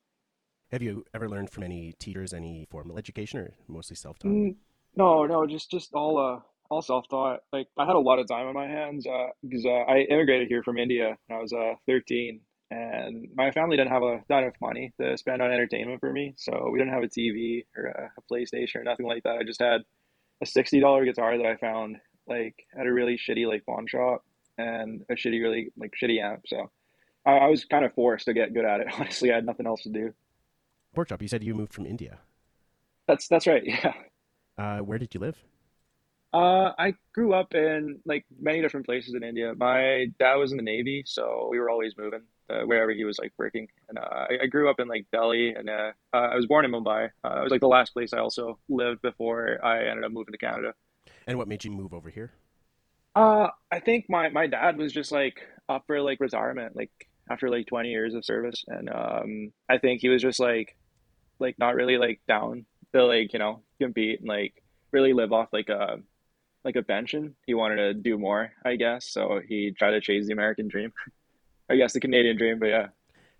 [0.71, 4.31] Have you ever learned from any teachers, any formal education, or mostly self-taught?
[4.31, 4.55] Mm,
[4.95, 7.41] No, no, just just all uh all self-taught.
[7.51, 10.47] Like I had a lot of time on my hands uh because uh, I immigrated
[10.47, 14.43] here from India when I was uh 13 and my family didn't have a not
[14.43, 16.33] enough money to spend on entertainment for me.
[16.37, 19.37] So we didn't have a TV or a, a PlayStation or nothing like that.
[19.37, 19.81] I just had
[20.41, 21.97] a $60 guitar that I found
[22.27, 24.23] like at a really shitty like pawn shop
[24.57, 26.43] and a shitty really like shitty amp.
[26.47, 26.71] So
[27.25, 28.87] I, I was kind of forced to get good at it.
[28.99, 30.13] Honestly, I had nothing else to do.
[30.93, 32.19] Pork chop, you said you moved from India.
[33.07, 33.63] That's that's right.
[33.83, 33.93] Yeah.
[34.55, 35.35] Uh, where did you live?
[36.31, 39.53] Uh, I grew up in like many different places in India.
[39.57, 43.17] My dad was in the Navy, so we were always moving uh, wherever he was
[43.19, 43.67] like working.
[43.89, 46.65] And uh, I, I grew up in like Delhi, and uh, uh, I was born
[46.65, 47.09] in Mumbai.
[47.23, 50.31] Uh, it was like the last place I also lived before I ended up moving
[50.31, 50.73] to Canada.
[51.27, 52.31] And what made you move over here?
[53.15, 56.91] Uh, I think my my dad was just like up for like retirement, like
[57.29, 60.75] after like 20 years of service, and um, I think he was just like
[61.39, 65.49] like not really like down to like you know compete and like really live off
[65.51, 65.99] like a
[66.63, 67.35] like a pension.
[67.45, 69.05] He wanted to do more, I guess.
[69.05, 70.93] So he tried to chase the American dream.
[71.73, 72.87] I guess the Canadian dream, but yeah.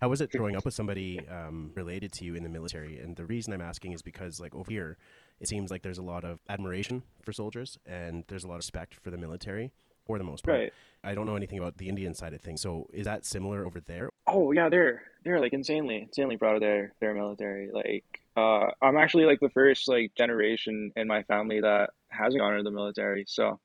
[0.00, 2.98] How was it growing up with somebody um, related to you in the military?
[2.98, 4.98] And the reason I'm asking is because, like, over here,
[5.40, 8.58] it seems like there's a lot of admiration for soldiers and there's a lot of
[8.58, 9.70] respect for the military.
[10.04, 10.58] for the most part.
[10.58, 10.72] Right.
[11.02, 12.60] I don't know anything about the Indian side of things.
[12.60, 14.10] So is that similar over there?
[14.26, 17.70] Oh yeah, they're they're like insanely insanely proud of their their military.
[17.72, 18.04] Like
[18.36, 22.64] uh, I'm actually like the first like generation in my family that hasn't gone into
[22.64, 23.60] the military, so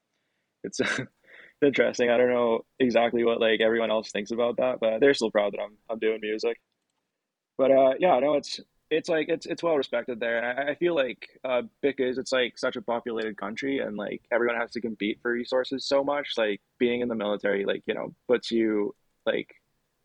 [0.63, 0.79] it's
[1.61, 2.09] interesting.
[2.09, 5.53] I don't know exactly what like everyone else thinks about that, but they're still proud
[5.53, 6.59] that I'm I'm doing music.
[7.57, 10.75] But uh, yeah, no, it's it's like it's it's well respected there, and I, I
[10.75, 14.81] feel like uh, because it's like such a populated country, and like everyone has to
[14.81, 16.33] compete for resources so much.
[16.37, 18.95] Like being in the military, like you know, puts you
[19.25, 19.53] like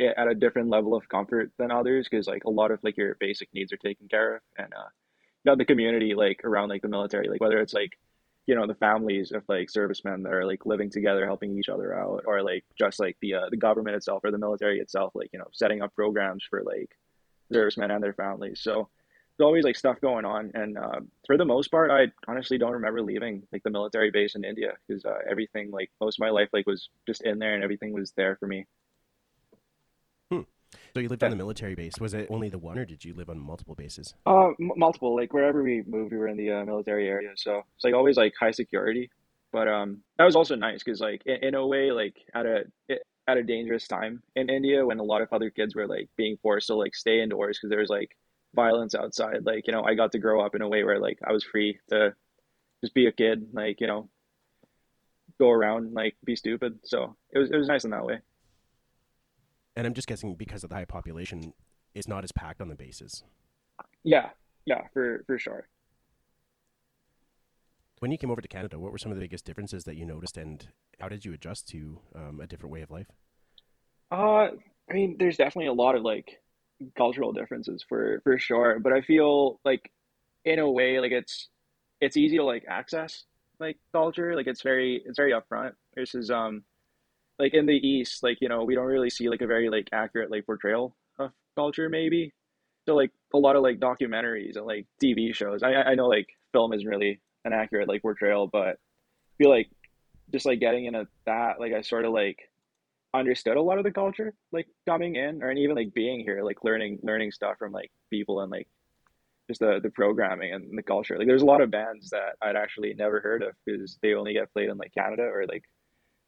[0.00, 3.16] at a different level of comfort than others because like a lot of like your
[3.20, 4.88] basic needs are taken care of, and uh,
[5.44, 7.92] you know the community like around like the military, like whether it's like
[8.46, 11.98] you know the families of like servicemen that are like living together helping each other
[11.98, 15.30] out or like just like the uh, the government itself or the military itself like
[15.32, 16.90] you know setting up programs for like
[17.52, 18.60] servicemen and their families.
[18.60, 18.88] So
[19.36, 22.72] there's always like stuff going on, and uh, for the most part, I honestly don't
[22.72, 26.30] remember leaving like the military base in India because uh, everything like most of my
[26.30, 28.66] life like was just in there, and everything was there for me.
[30.94, 31.94] So you lived on the military base.
[32.00, 34.14] Was it only the one, or did you live on multiple bases?
[34.26, 35.14] Uh, m- multiple.
[35.14, 38.16] Like wherever we moved, we were in the uh, military area, so it's like always
[38.16, 39.10] like high security.
[39.52, 42.64] But um, that was also nice because like in, in a way, like at a
[42.88, 46.08] it, at a dangerous time in India when a lot of other kids were like
[46.16, 48.16] being forced to like stay indoors because there was like
[48.54, 49.44] violence outside.
[49.44, 51.44] Like, you know, I got to grow up in a way where like I was
[51.44, 52.14] free to
[52.82, 54.08] just be a kid, like, you know,
[55.38, 56.78] go around, like be stupid.
[56.84, 58.20] So it was it was nice in that way.
[59.76, 61.52] And I'm just guessing because of the high population,
[61.94, 63.24] it's not as packed on the bases.
[64.02, 64.30] Yeah,
[64.66, 65.68] yeah, for for sure.
[68.00, 70.04] When you came over to Canada, what were some of the biggest differences that you
[70.04, 70.66] noticed, and
[71.00, 73.06] how did you adjust to um, a different way of life?
[74.10, 74.48] Uh,
[74.90, 76.40] I mean, there's definitely a lot of like
[76.96, 79.90] cultural differences for for sure, but I feel like
[80.44, 81.48] in a way like it's
[82.00, 83.24] it's easy to like access
[83.60, 86.64] like culture, like it's very it's very upfront versus um
[87.38, 89.88] like in the East, like you know we don't really see like a very like
[89.92, 92.32] accurate like portrayal of culture maybe.
[92.86, 95.62] So like a lot of like documentaries and like TV shows.
[95.62, 99.70] I I know like film isn't really an accurate like portrayal, but I feel like
[100.32, 102.38] just like getting into that, like I sort of like
[103.14, 106.64] understood a lot of the culture like coming in or even like being here like
[106.64, 108.66] learning learning stuff from like people and like
[109.48, 112.56] just the the programming and the culture like there's a lot of bands that i'd
[112.56, 115.62] actually never heard of because they only get played in like canada or like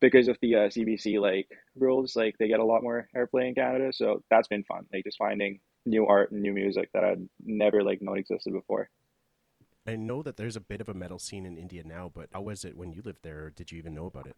[0.01, 3.55] because of the uh, cbc like rules like they get a lot more airplay in
[3.55, 7.29] canada so that's been fun like just finding new art and new music that i'd
[7.45, 8.89] never like known existed before
[9.89, 12.41] I know that there's a bit of a metal scene in India now, but how
[12.43, 13.45] was it when you lived there?
[13.45, 14.37] Or did you even know about it?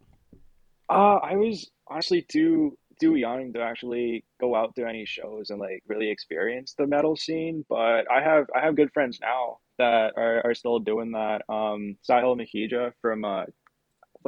[0.90, 5.60] Uh, I was honestly too too young to actually go out to any shows and
[5.60, 7.64] like really experience the metal scene.
[7.68, 11.42] But I have I have good friends now that are, are still doing that.
[11.48, 13.44] Um, Sahil Makhija from uh,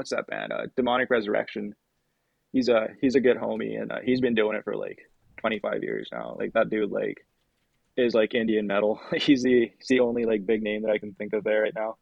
[0.01, 0.51] what's that band?
[0.51, 1.75] Uh, Demonic Resurrection.
[2.53, 4.99] He's a he's a good homie and uh, he's been doing it for like
[5.41, 6.37] 25 years now.
[6.39, 7.19] Like that dude like
[7.99, 8.99] is like Indian metal.
[9.15, 11.75] he's the he's the only like big name that I can think of there right
[11.77, 11.99] now.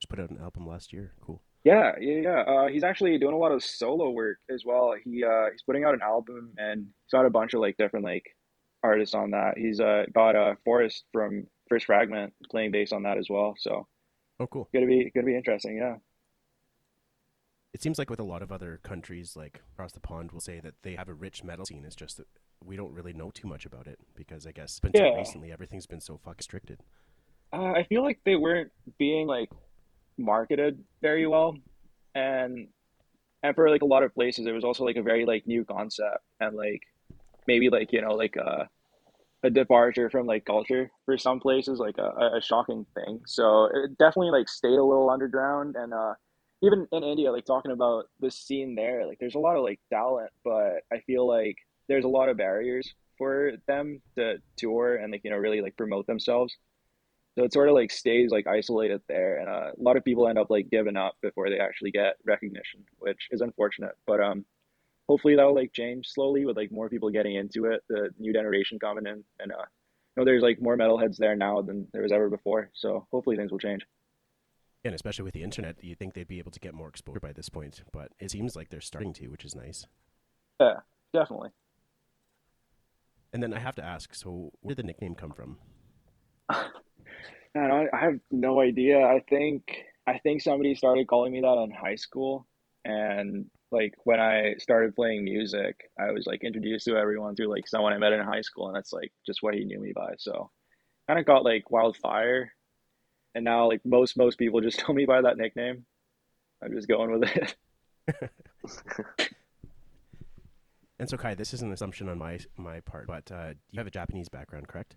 [0.00, 1.14] Just put out an album last year.
[1.20, 1.42] Cool.
[1.64, 2.40] Yeah, yeah, yeah.
[2.42, 4.94] Uh, he's actually doing a lot of solo work as well.
[5.04, 8.04] He uh, he's putting out an album and he's got a bunch of like different
[8.04, 8.24] like
[8.84, 9.58] artists on that.
[9.58, 13.56] He's uh got uh Forrest from First Fragment playing bass on that as well.
[13.58, 13.88] So
[14.38, 14.68] Oh, cool.
[14.72, 15.76] gonna be gonna be interesting.
[15.76, 15.96] Yeah.
[17.72, 20.60] It seems like with a lot of other countries, like across the pond, will say
[20.60, 21.84] that they have a rich metal scene.
[21.84, 22.26] It's just that
[22.64, 25.12] we don't really know too much about it because I guess until Yeah.
[25.12, 26.80] recently everything's been so fucking restricted.
[27.52, 29.50] Uh, I feel like they weren't being like
[30.18, 31.56] marketed very well,
[32.14, 32.68] and
[33.42, 35.64] and for like a lot of places, it was also like a very like new
[35.64, 36.82] concept and like
[37.46, 38.68] maybe like you know like a
[39.44, 43.20] a departure from like culture for some places, like a, a shocking thing.
[43.26, 46.14] So it definitely like stayed a little underground, and uh,
[46.62, 49.80] even in India, like talking about the scene there, like there's a lot of like
[49.90, 51.56] talent, but I feel like
[51.88, 55.76] there's a lot of barriers for them to tour and like you know really like
[55.76, 56.56] promote themselves.
[57.36, 60.26] So it sort of like stays like isolated there, and uh, a lot of people
[60.26, 63.92] end up like giving up before they actually get recognition, which is unfortunate.
[64.06, 64.44] But um,
[65.08, 68.78] hopefully that'll like change slowly with like more people getting into it, the new generation
[68.80, 72.12] coming in, and uh, you know there's like more metalheads there now than there was
[72.12, 72.70] ever before.
[72.74, 73.86] So hopefully things will change.
[74.88, 77.34] And especially with the internet, you think they'd be able to get more exposure by
[77.34, 79.84] this point, but it seems like they're starting to, which is nice.
[80.58, 80.76] Yeah,
[81.12, 81.50] definitely.
[83.34, 85.58] And then I have to ask, so where did the nickname come from?
[87.54, 89.02] Man, I, I have no idea.
[89.02, 92.46] I think I think somebody started calling me that in high school,
[92.86, 97.68] and like when I started playing music, I was like introduced to everyone through like
[97.68, 100.14] someone I met in high school, and that's like just what he knew me by.
[100.16, 100.50] So
[101.06, 102.54] kind of got like wildfire,
[103.34, 105.84] and now like most most people just know me by that nickname.
[106.62, 107.56] I'm just going with it.
[110.98, 113.86] And so, Kai, this is an assumption on my my part, but uh, you have
[113.86, 114.96] a Japanese background, correct?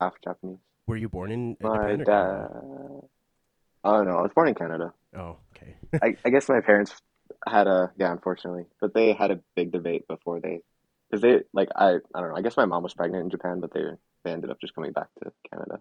[0.00, 0.58] Half Japanese.
[0.86, 2.00] Were you born in uh, My Japan?
[2.00, 2.04] or dad.
[2.04, 3.00] Canada?
[3.84, 4.92] Oh no, I was born in Canada.
[5.16, 5.76] Oh, okay.
[6.02, 7.00] I, I guess my parents
[7.46, 10.62] had a yeah, unfortunately, but they had a big debate before they,
[11.08, 12.36] because they like I I don't know.
[12.36, 13.82] I guess my mom was pregnant in Japan, but they
[14.24, 15.80] they ended up just coming back to Canada.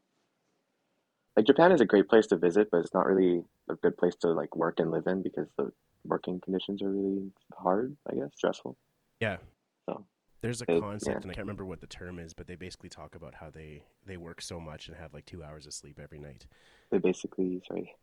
[1.37, 4.15] Like Japan is a great place to visit, but it's not really a good place
[4.21, 5.71] to like work and live in because the
[6.03, 7.95] working conditions are really hard.
[8.11, 8.75] I guess stressful.
[9.19, 9.37] yeah.
[9.85, 10.03] So
[10.41, 11.21] There's a It- concept, yeah.
[11.21, 13.83] and I can't remember what the term is, but they basically talk about how they
[14.05, 16.47] they work so much and have like two hours of sleep every night.
[16.89, 17.95] they basically sorry.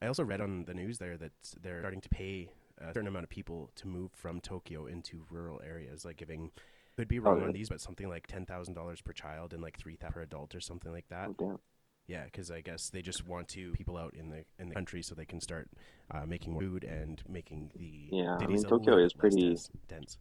[0.00, 3.24] I also read on the news there that they're starting to pay a certain amount
[3.24, 6.52] of people to move from Tokyo into rural areas, like giving
[6.96, 7.52] could be oh, wrong on really?
[7.54, 10.54] these, but something like ten thousand dollars per child and like three thousand per adult
[10.54, 11.30] or something like that.
[11.40, 11.58] Oh.
[12.06, 15.02] Yeah, because I guess they just want to people out in the in the country
[15.02, 15.68] so they can start
[16.10, 19.56] uh, making more food and making the Yeah, I mean, Tokyo is pretty-
[19.88, 20.18] dense-.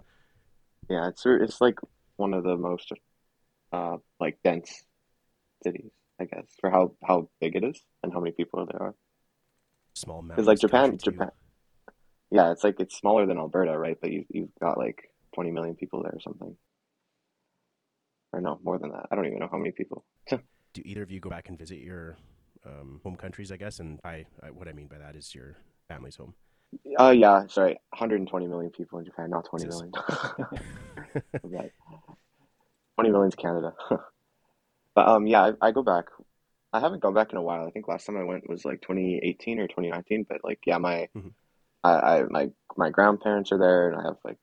[0.89, 1.80] Yeah, it's it's like
[2.17, 2.91] one of the most
[3.71, 4.84] uh like dense
[5.63, 8.95] cities, I guess, for how how big it is and how many people there are.
[9.93, 11.12] Small Because like mountainous Japan, too.
[11.12, 11.32] Japan,
[12.32, 13.98] yeah, it's like it's smaller than Alberta, right?
[14.02, 16.56] But you you've got like 20 million people there or something,
[18.34, 19.06] or no, more than that.
[19.12, 20.04] I don't even know how many people.
[20.75, 22.17] Do either of you go back and visit your
[22.65, 23.49] um, home countries?
[23.49, 25.55] I guess, and I, I what I mean by that is your
[25.88, 26.33] family's home.
[26.97, 29.93] Oh yeah, sorry, 120 million people in Japan, not 20 This million.
[31.43, 31.71] Right.
[32.95, 33.73] 20 million's Canada.
[34.95, 36.05] But um, yeah, I, I go back.
[36.71, 37.67] I haven't gone back in a while.
[37.67, 40.25] I think last time I went was like 2018 or 2019.
[40.27, 41.33] But like, yeah, my, Mhm.
[41.83, 44.38] I, I, my, my grandparents are there, and I have like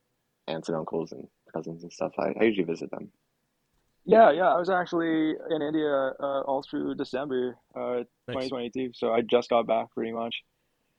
[0.49, 2.13] aunts and uncles and cousins and stuff.
[2.19, 3.11] I, I usually visit them.
[4.05, 4.49] Yeah, yeah.
[4.49, 8.49] I was actually in India uh, all through December uh, Nice.
[8.49, 10.35] 2022, so I just got back pretty much.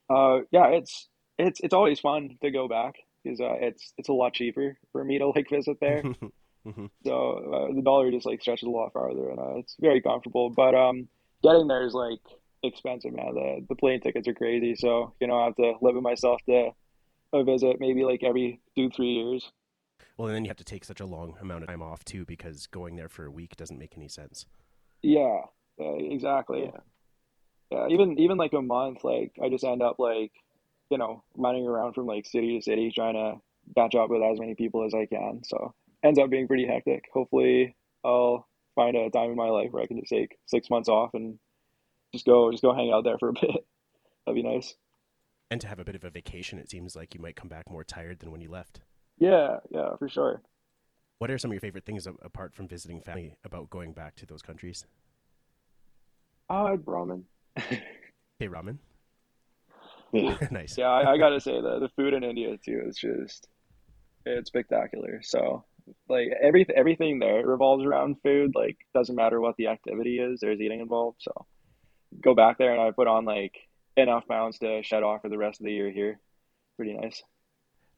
[0.10, 4.14] Uh, yeah, it's it's it's always fun to go back because uh, it's it's a
[4.14, 6.04] lot cheaper for me to like visit there.
[6.66, 6.90] Mhm.
[7.06, 10.50] So uh, the dollar just like stretches a lot farther, and uh, it's very comfortable.
[10.50, 11.10] But um,
[11.44, 12.22] getting there is like
[12.64, 13.34] expensive, man.
[13.34, 16.70] The the plane tickets are crazy, so you know I have to limit myself to
[17.34, 19.52] a visit maybe like every two three years.
[20.18, 22.26] Well, and then you have to take such a long amount of time off too,
[22.26, 24.46] because going there for a week doesn't make any sense.
[25.02, 25.42] Yeah,
[25.80, 26.66] uh, exactly.
[26.66, 26.80] Yeah.
[27.72, 30.32] Yeah, even even like a month, like I just end up like,
[30.92, 33.42] you know, running around from like city to city trying to
[33.76, 35.42] catch up with as many people as I can.
[35.44, 35.74] So
[36.04, 37.06] ends up being pretty hectic.
[37.12, 40.90] Hopefully, I'll find a time in my life where I can just take six months
[40.90, 41.40] off and
[42.14, 43.66] just go just go hang out there for a bit.
[44.26, 44.76] That'd be nice.
[45.50, 47.70] And to have a bit of a vacation, it seems like you might come back
[47.70, 48.82] more tired than when you left.
[49.18, 50.42] Yeah, yeah, for sure.
[51.20, 54.26] What are some of your favorite things apart from visiting family about going back to
[54.26, 54.86] those countries?
[56.50, 57.24] Uh, Ramen.
[58.42, 58.78] Okay, ramen.
[60.12, 60.38] Yeah.
[60.52, 60.78] nice.
[60.78, 63.48] yeah, I, I gotta say the the food in India too is just
[64.26, 65.22] it's spectacular.
[65.24, 65.64] So
[66.10, 68.54] like every everything there revolves around food.
[68.56, 71.18] Like doesn't matter what the activity is, there's eating involved.
[71.22, 71.46] So
[72.22, 73.56] go back there and I put on like
[73.98, 76.20] enough pounds to shed off for the rest of the year here.
[76.78, 77.22] Pretty nice.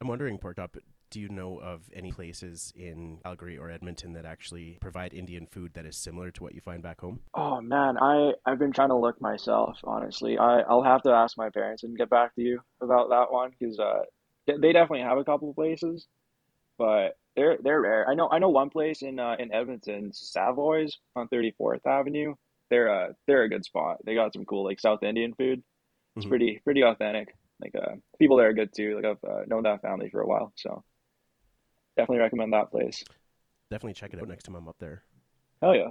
[0.00, 0.76] I'm wondering, Porkchop,
[1.10, 5.74] do you know of any places in Calgary or Edmonton that actually provide Indian food
[5.74, 7.20] that is similar to what you find back home?
[7.34, 10.38] Oh man, I I've been trying to look myself, honestly.
[10.38, 13.50] I I'll have to ask my parents and get back to you about that one
[13.58, 14.02] because uh
[14.46, 16.06] they definitely have a couple places,
[16.78, 18.08] but they're they're rare.
[18.08, 22.34] I know I know one place in uh in Edmonton, Savoy's on 34th Avenue.
[22.70, 23.98] They're uh they're a good spot.
[24.04, 25.62] They got some cool like South Indian food.
[26.18, 26.28] It's Mhm.
[26.28, 27.34] pretty pretty authentic.
[27.60, 28.96] Like uh people there are good too.
[28.96, 30.84] Like I've uh, known that family for a while, so
[31.96, 33.02] definitely recommend that place.
[33.70, 35.02] Definitely check it out next time I'm up there.
[35.60, 35.88] Hell yeah.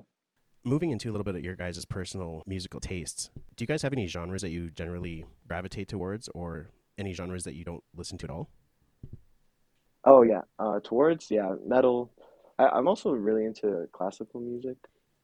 [0.63, 3.93] Moving into a little bit of your guys' personal musical tastes, do you guys have
[3.93, 8.25] any genres that you generally gravitate towards or any genres that you don't listen to
[8.25, 8.49] at all?
[10.05, 10.41] Oh yeah.
[10.59, 12.11] Uh, towards yeah, metal.
[12.57, 14.77] I, I'm also really into classical music.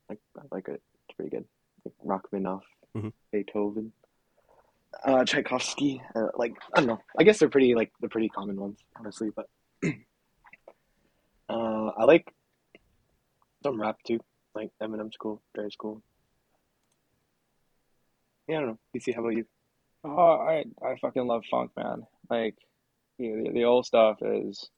[0.10, 0.82] Like I like it.
[1.08, 1.46] It's pretty good.
[1.86, 2.64] Like Rachmaninoff,
[2.96, 3.14] Mhm.
[3.32, 3.92] Beethoven,
[5.06, 6.02] uh, Tchaikovsky.
[6.16, 7.00] Uh, like I don't know.
[7.18, 9.30] I guess they're pretty like the pretty common ones, honestly.
[9.36, 9.48] But
[11.50, 12.34] uh, I like
[13.64, 14.20] some rap too.
[14.56, 15.42] Like Eminem's cool.
[15.56, 16.02] Dre's cool.
[18.48, 18.80] Yeah, I don't know.
[18.96, 19.46] PC, how about you?
[20.04, 22.04] Oh, I I fucking love funk, man.
[22.30, 22.56] Like
[23.18, 24.70] the the, the old stuff is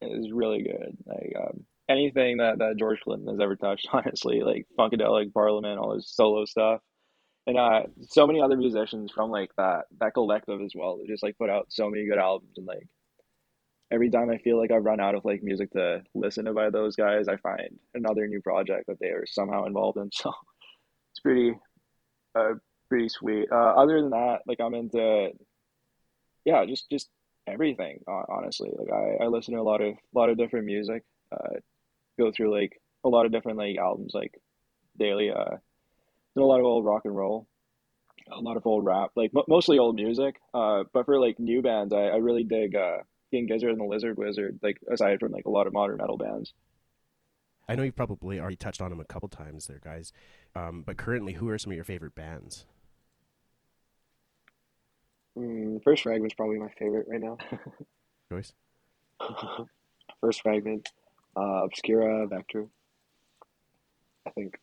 [0.00, 0.96] is really good.
[1.06, 5.94] Like um, anything that that George Clinton has ever touched, honestly, like Funkadelic, Parliament, all
[5.94, 6.80] his solo stuff,
[7.46, 10.98] and uh, so many other musicians from like that that collective as well.
[10.98, 12.86] That just like put out so many good albums, and like
[13.90, 16.70] every time I feel like I've run out of like music to listen to by
[16.70, 20.10] those guys, I find another new project that they are somehow involved in.
[20.22, 20.32] So
[21.12, 21.54] it's pretty
[22.34, 22.54] uh
[22.88, 23.48] pretty sweet.
[23.50, 25.30] Uh, other than that, like I'm into
[26.44, 27.08] yeah, just just
[27.46, 28.00] everything.
[28.06, 31.04] Honestly, like I, I listen to a lot of a lot of different music.
[31.32, 31.58] Uh,
[32.18, 34.34] go through like a lot of different like albums like
[34.98, 35.30] daily.
[35.30, 35.56] Uh,
[36.36, 37.46] a lot of old rock and roll,
[38.30, 40.36] a lot of old rap, like mo mostly old music.
[40.54, 42.98] Uh, but for like new bands, I, I really dig uh
[43.30, 44.58] King Gizzard and the Lizard Wizard.
[44.62, 46.52] Like aside from like a lot of modern metal bands.
[47.68, 50.12] I know you've probably already touched on them a couple times there, guys.
[50.56, 52.66] Um, but currently, who are some of your favorite bands?
[55.38, 57.38] Mm, First Fragment's probably my favorite right now.
[58.32, 58.52] Joyce?
[60.20, 60.88] First Fragment,
[61.36, 62.68] uh, Obscura, Vektor.
[64.26, 64.58] I think.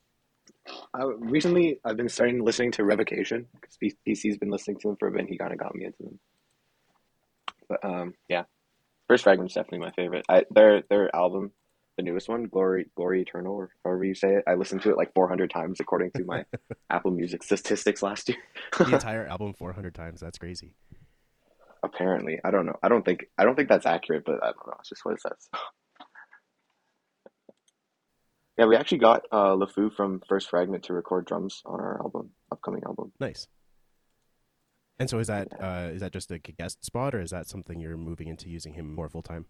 [0.93, 5.07] I, recently, I've been starting listening to Revocation because PC's been listening to them for
[5.07, 5.21] a bit.
[5.21, 6.19] And he kind of got me into them.
[7.69, 8.43] But um, yeah,
[9.07, 10.25] First Fragment's definitely my favorite.
[10.27, 11.51] I, their their album,
[11.95, 14.43] the newest one, Glory Glory Eternal, or however you say it.
[14.47, 16.45] I listened to it like 400 times according to my
[16.89, 18.37] Apple Music statistics last year.
[18.77, 20.19] The entire album 400 times.
[20.19, 20.73] That's crazy.
[21.83, 22.77] Apparently, I don't know.
[22.83, 24.75] I don't think I don't think that's accurate, but I don't know.
[24.79, 25.49] It's just what it says.
[28.57, 32.31] Yeah, we actually got uh, LeFou from First Fragment to record drums on our album,
[32.51, 33.11] upcoming album.
[33.19, 33.47] Nice.
[34.99, 37.79] And so is that uh, is that just a guest spot, or is that something
[37.79, 39.45] you're moving into using him more full time?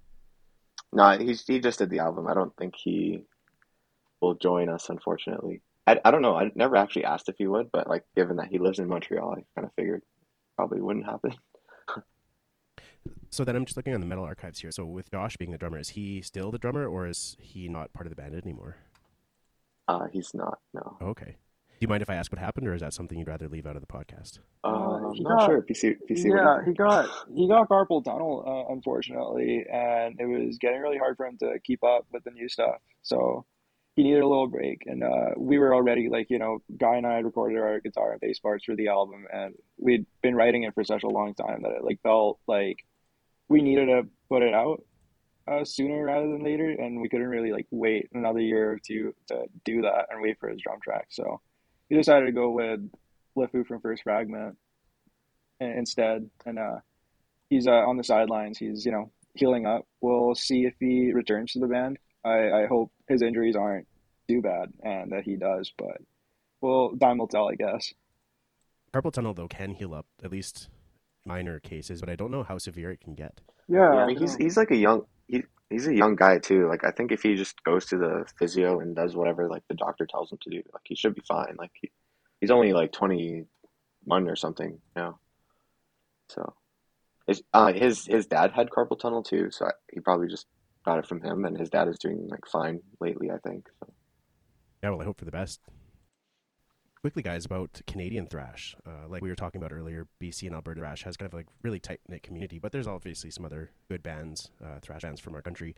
[0.91, 2.27] No, he's he just did the album.
[2.27, 3.23] I don't think he
[4.21, 5.61] will join us, unfortunately.
[5.85, 6.35] I, I don't know.
[6.35, 9.31] I never actually asked if he would, but like given that he lives in Montreal,
[9.37, 10.01] I kind of figured
[10.55, 11.33] probably wouldn't happen.
[13.29, 14.71] So then I'm just looking on the metal archives here.
[14.71, 17.93] So with Josh being the drummer, is he still the drummer, or is he not
[17.93, 18.77] part of the band anymore?
[19.87, 20.59] Uh, he's not.
[20.73, 20.97] No.
[21.01, 21.35] Okay.
[21.77, 23.67] Do you mind if I ask what happened, or is that something you'd rather leave
[23.67, 24.39] out of the podcast?
[24.63, 25.61] Uh, I'm not got- sure.
[25.61, 26.07] PC, PC.
[26.07, 30.57] what do you Yeah, he got he got carpal tunnel, uh, unfortunately, and it was
[30.57, 32.81] getting really hard for him to keep up with the new stuff.
[33.01, 33.45] So
[33.95, 37.07] he needed a little break, and uh, we were already like, you know, Kai and
[37.07, 40.63] I had recorded our guitar and bass parts for the album, and we'd been writing
[40.63, 42.85] it for such a long time that it like felt like
[43.49, 44.83] we needed to put it out
[45.47, 49.15] uh, sooner rather than later, and we couldn't really like wait another year or two
[49.29, 51.07] to do that and wait for his drum track.
[51.09, 51.41] So
[51.89, 52.79] we decided to go with
[53.35, 54.57] LeFou from First Fragment
[55.59, 56.79] instead, and uh,
[57.49, 58.57] he's uh, on the sidelines.
[58.57, 59.85] He's you know healing up.
[60.01, 61.97] We'll see if he returns to the band.
[62.23, 63.87] I, I hope his injuries aren't
[64.27, 66.01] too bad and that he does, but
[66.61, 67.93] well, time will tell, I guess.
[68.93, 70.69] Carpal tunnel though can heal up at least
[71.25, 73.41] minor cases, but I don't know how severe it can get.
[73.67, 76.67] Yeah, Yeah, I mean, he's he's like a young he he's a young guy too.
[76.67, 79.75] Like I think if he just goes to the physio and does whatever like the
[79.75, 81.55] doctor tells him to do, like he should be fine.
[81.57, 81.91] Like he,
[82.41, 85.19] he's only like 21 or something now.
[86.29, 86.53] So
[87.27, 90.47] his uh his his dad had carpal tunnel too, so I, he probably just
[90.85, 93.67] got it from him and his dad is doing like fine lately, I think.
[93.79, 93.93] So
[94.83, 95.59] Yeah, well, I hope for the best.
[97.01, 98.75] Quickly, guys, about Canadian thrash.
[98.85, 101.45] Uh, like we were talking about earlier, BC and Alberta thrash has kind of like
[101.61, 105.35] really tight knit community, but there's obviously some other good bands, uh, thrash bands from
[105.35, 105.75] our country.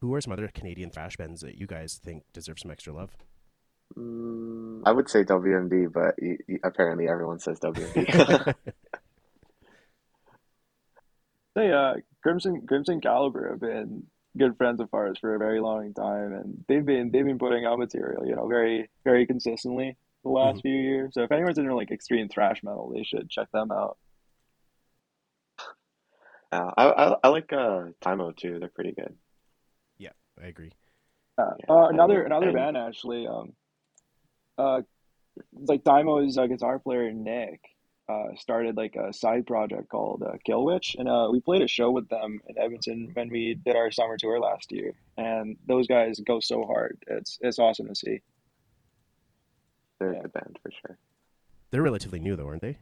[0.00, 3.16] Who are some other Canadian thrash bands that you guys think deserve some extra love?
[3.96, 8.54] mm, I would say WMD, but he, he- apparently everyone says WMD.
[11.58, 14.04] They uh Crimson Crimson Caliber have been
[14.36, 17.64] good friends of ours for a very long time, and they've been they've been putting
[17.64, 20.62] out material, you know, very very consistently the last Mhm.
[20.62, 21.14] few years.
[21.14, 23.98] So if anyone's into like extreme thrash metal, they should check them out.
[26.52, 28.60] Uh, I, I I like uh Tymo too.
[28.60, 29.16] They're pretty good.
[29.98, 30.70] yeah, I agree.
[31.38, 33.52] Uh, Yeah, uh, another and- another band actually, um,
[34.58, 34.82] uh,
[35.52, 37.60] like Daimo's uh, guitar player Nick,
[38.08, 41.68] uh, started like a side project called uh, Kill Witch, and uh, we played a
[41.68, 45.86] show with them in Edmonton when we did our summer tour last year, and those
[45.86, 46.98] guys go so hard.
[47.06, 48.20] It's it's awesome to see.
[49.98, 50.18] They're Yeah.
[50.20, 50.98] a good band for sure.
[51.70, 52.78] They're relatively new, though, aren't they?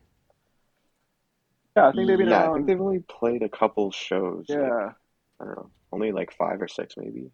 [1.77, 4.47] Yeah, I think they've been yeah, I think they've only played a couple shows.
[4.49, 4.93] like, yeah,
[5.41, 7.31] I don't know, only like five or six maybe.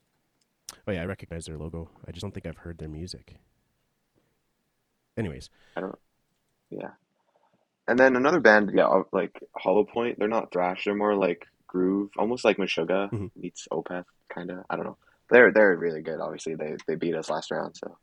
[0.89, 1.91] Oh yeah, I recognize their logo.
[2.09, 3.37] I just don't think I've heard their music.
[5.17, 5.99] Anyways, I don't.
[6.71, 6.91] Yeah.
[7.93, 10.19] And then another band, yeah, uh, like Hollow Point.
[10.19, 10.87] They're not thrash.
[10.87, 13.31] They're more like groove, almost like Meshuggah Mhm.
[13.37, 14.65] meets Opeth, kind of.
[14.71, 14.97] I don't know.
[15.29, 16.19] They're they're really good.
[16.19, 17.77] Obviously, they they beat us last round.
[17.77, 17.99] So,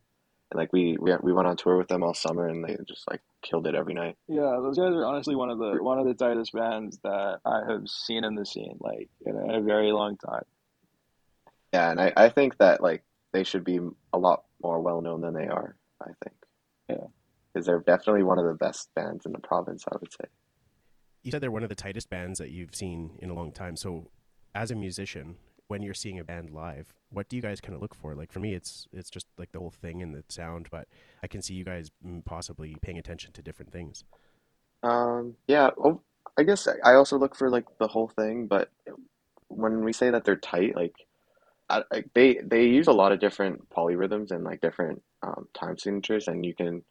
[0.52, 3.10] and like we we we went on tour with them all summer, and they just
[3.10, 4.16] like killed it every night.
[4.28, 4.60] yeah.
[4.62, 7.88] Those guys are honestly one of the one of the tightest bands that I have
[7.88, 10.44] seen in the scene, like in a, in a very long time.
[11.74, 13.80] Yeah, and I I think that like they should be
[14.12, 15.74] a lot more well known than they are.
[16.00, 16.36] I think.
[16.88, 17.06] Yeah.
[17.52, 19.84] Because they're definitely one of the best bands in the province.
[19.90, 20.28] I would say.
[21.22, 23.76] you said they're one of the tightest bands that you've seen in a long time.
[23.76, 24.10] So,
[24.54, 25.36] as a musician,
[25.68, 28.14] when you're seeing a band live, what do you guys kind of look for?
[28.14, 30.88] Like for me, it's it's just like the whole thing and the sound, but
[31.22, 34.04] I can see you guys mm, possibly paying attention to different things.
[34.82, 36.00] Um, yeah, oh,
[36.38, 38.70] I guess I also look for like the whole thing, but
[39.48, 40.94] when we say that they're tight, like
[41.68, 45.78] I, I, they they use a lot of different polyrhythms and like different um, time
[45.78, 46.82] signatures, and you can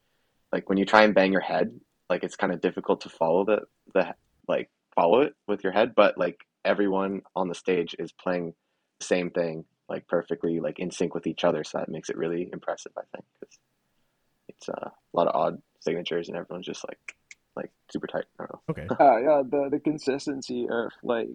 [0.51, 1.79] like when you try and bang your head,
[2.09, 3.61] like it's kind of difficult to follow the
[3.93, 4.13] the
[4.47, 8.53] like follow it with your head, but like everyone on the stage is playing
[8.99, 12.17] the same thing like perfectly like in sync with each other, so that makes it
[12.17, 12.91] really impressive.
[12.97, 13.59] I think because
[14.47, 17.15] it's uh, a lot of odd signatures and everyone's just like
[17.55, 18.25] like super tight.
[18.39, 18.61] I don't know.
[18.69, 18.87] Okay.
[18.99, 21.29] Uh, yeah, the the consistency of like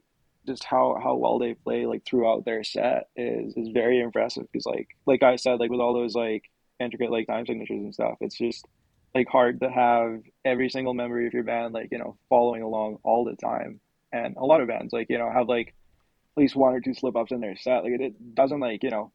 [0.46, 4.66] just how how well they play like throughout their set is is very impressive because
[4.66, 6.44] like like I said like with all those like
[6.80, 8.66] intricate like time signatures and stuff, it's just
[9.14, 12.98] like hard to have every single member of your band like you know following along
[13.02, 13.80] all the time.
[14.12, 16.94] And a lot of bands like you know have like at least one or two
[16.94, 17.84] slip ups in their set.
[17.84, 19.12] Like it, it doesn't like you know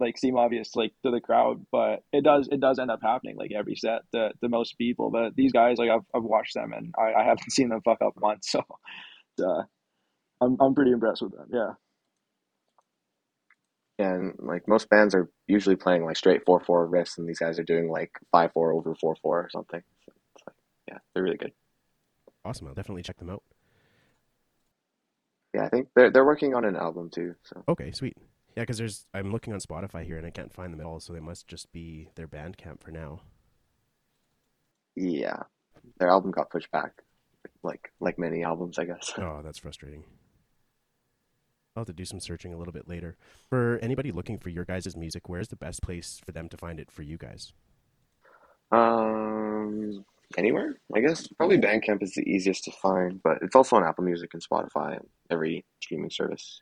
[0.00, 3.36] like seem obvious like to the crowd, but it does it does end up happening
[3.36, 5.10] like every set to, to most people.
[5.10, 8.02] But these guys like I've I've watched them and I, I haven't seen them fuck
[8.02, 8.62] up once, so
[9.44, 9.62] uh,
[10.40, 11.48] I'm I'm pretty impressed with them.
[11.52, 11.72] Yeah.
[14.00, 17.58] And like most bands are usually playing like straight four four riffs, and these guys
[17.58, 19.82] are doing like five four over four four or something.
[20.06, 20.56] So it's like,
[20.88, 21.52] yeah, they're really good.
[22.44, 22.68] Awesome.
[22.68, 23.42] I'll definitely check them out.
[25.54, 27.34] Yeah, I think they're they're working on an album too.
[27.44, 28.16] So Okay, sweet.
[28.56, 31.00] Yeah, because there's I'm looking on Spotify here and I can't find them at all,
[31.00, 33.20] so they must just be their Bandcamp for now.
[34.96, 35.42] yeah,
[35.98, 36.92] their album got pushed back,
[37.62, 39.12] like like many albums, I guess.
[39.18, 40.04] Oh, that's frustrating.
[41.80, 43.16] I'll have to do some searching a little bit later.
[43.48, 46.78] For anybody looking for your guys' music, where's the best place for them to find
[46.78, 47.54] it for you guys?
[48.70, 50.04] Um,
[50.36, 51.26] anywhere, I guess.
[51.26, 54.96] Probably Bandcamp is the easiest to find, but it's also on Apple Music and Spotify
[54.96, 56.60] and every streaming service.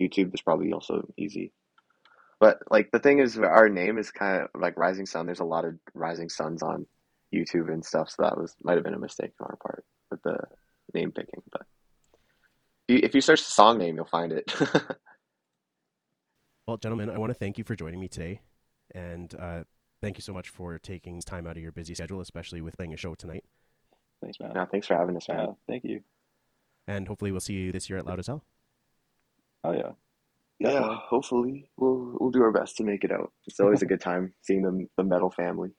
[0.00, 1.52] YouTube is probably also easy.
[2.40, 5.26] But like the thing is, our name is kind of like Rising Sun.
[5.26, 6.86] There's a lot of Rising Suns on
[7.32, 10.22] YouTube and stuff, so that was might have been a mistake on our part with
[10.22, 10.38] the
[10.94, 11.42] name picking.
[11.52, 11.66] But
[12.88, 14.52] you, if you search the song name, you'll find it.
[16.66, 18.40] Well, gentlemen, I want to thank you for joining me today,
[18.94, 19.64] and uh,
[20.00, 22.94] thank you so much for taking time out of your busy schedule, especially with playing
[22.94, 23.44] a show tonight.
[24.22, 24.52] Thanks, man.
[24.54, 25.40] yeah, thanks for having us, man.
[25.40, 26.00] Yeah, thank you.
[26.86, 28.44] And hopefully, we'll see you this year at Loud as Hell.
[29.62, 29.90] Oh yeah.
[30.58, 30.96] Yeah, Definitely.
[31.06, 33.30] hopefully we'll we'll do our best to make it out.
[33.46, 35.70] It's always a good time seeing the the metal family.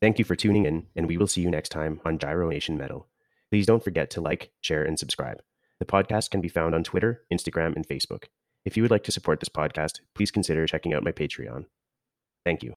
[0.00, 2.78] Thank you for tuning in, and we will see you next time on Gyro Nation
[2.78, 3.06] Metal.
[3.50, 5.42] Please don't forget to like, share, and subscribe.
[5.82, 8.26] The podcast can be found on Twitter, Instagram, and Facebook.
[8.64, 11.64] If you would like to support this podcast, please consider checking out my Patreon.
[12.44, 12.74] Thank you.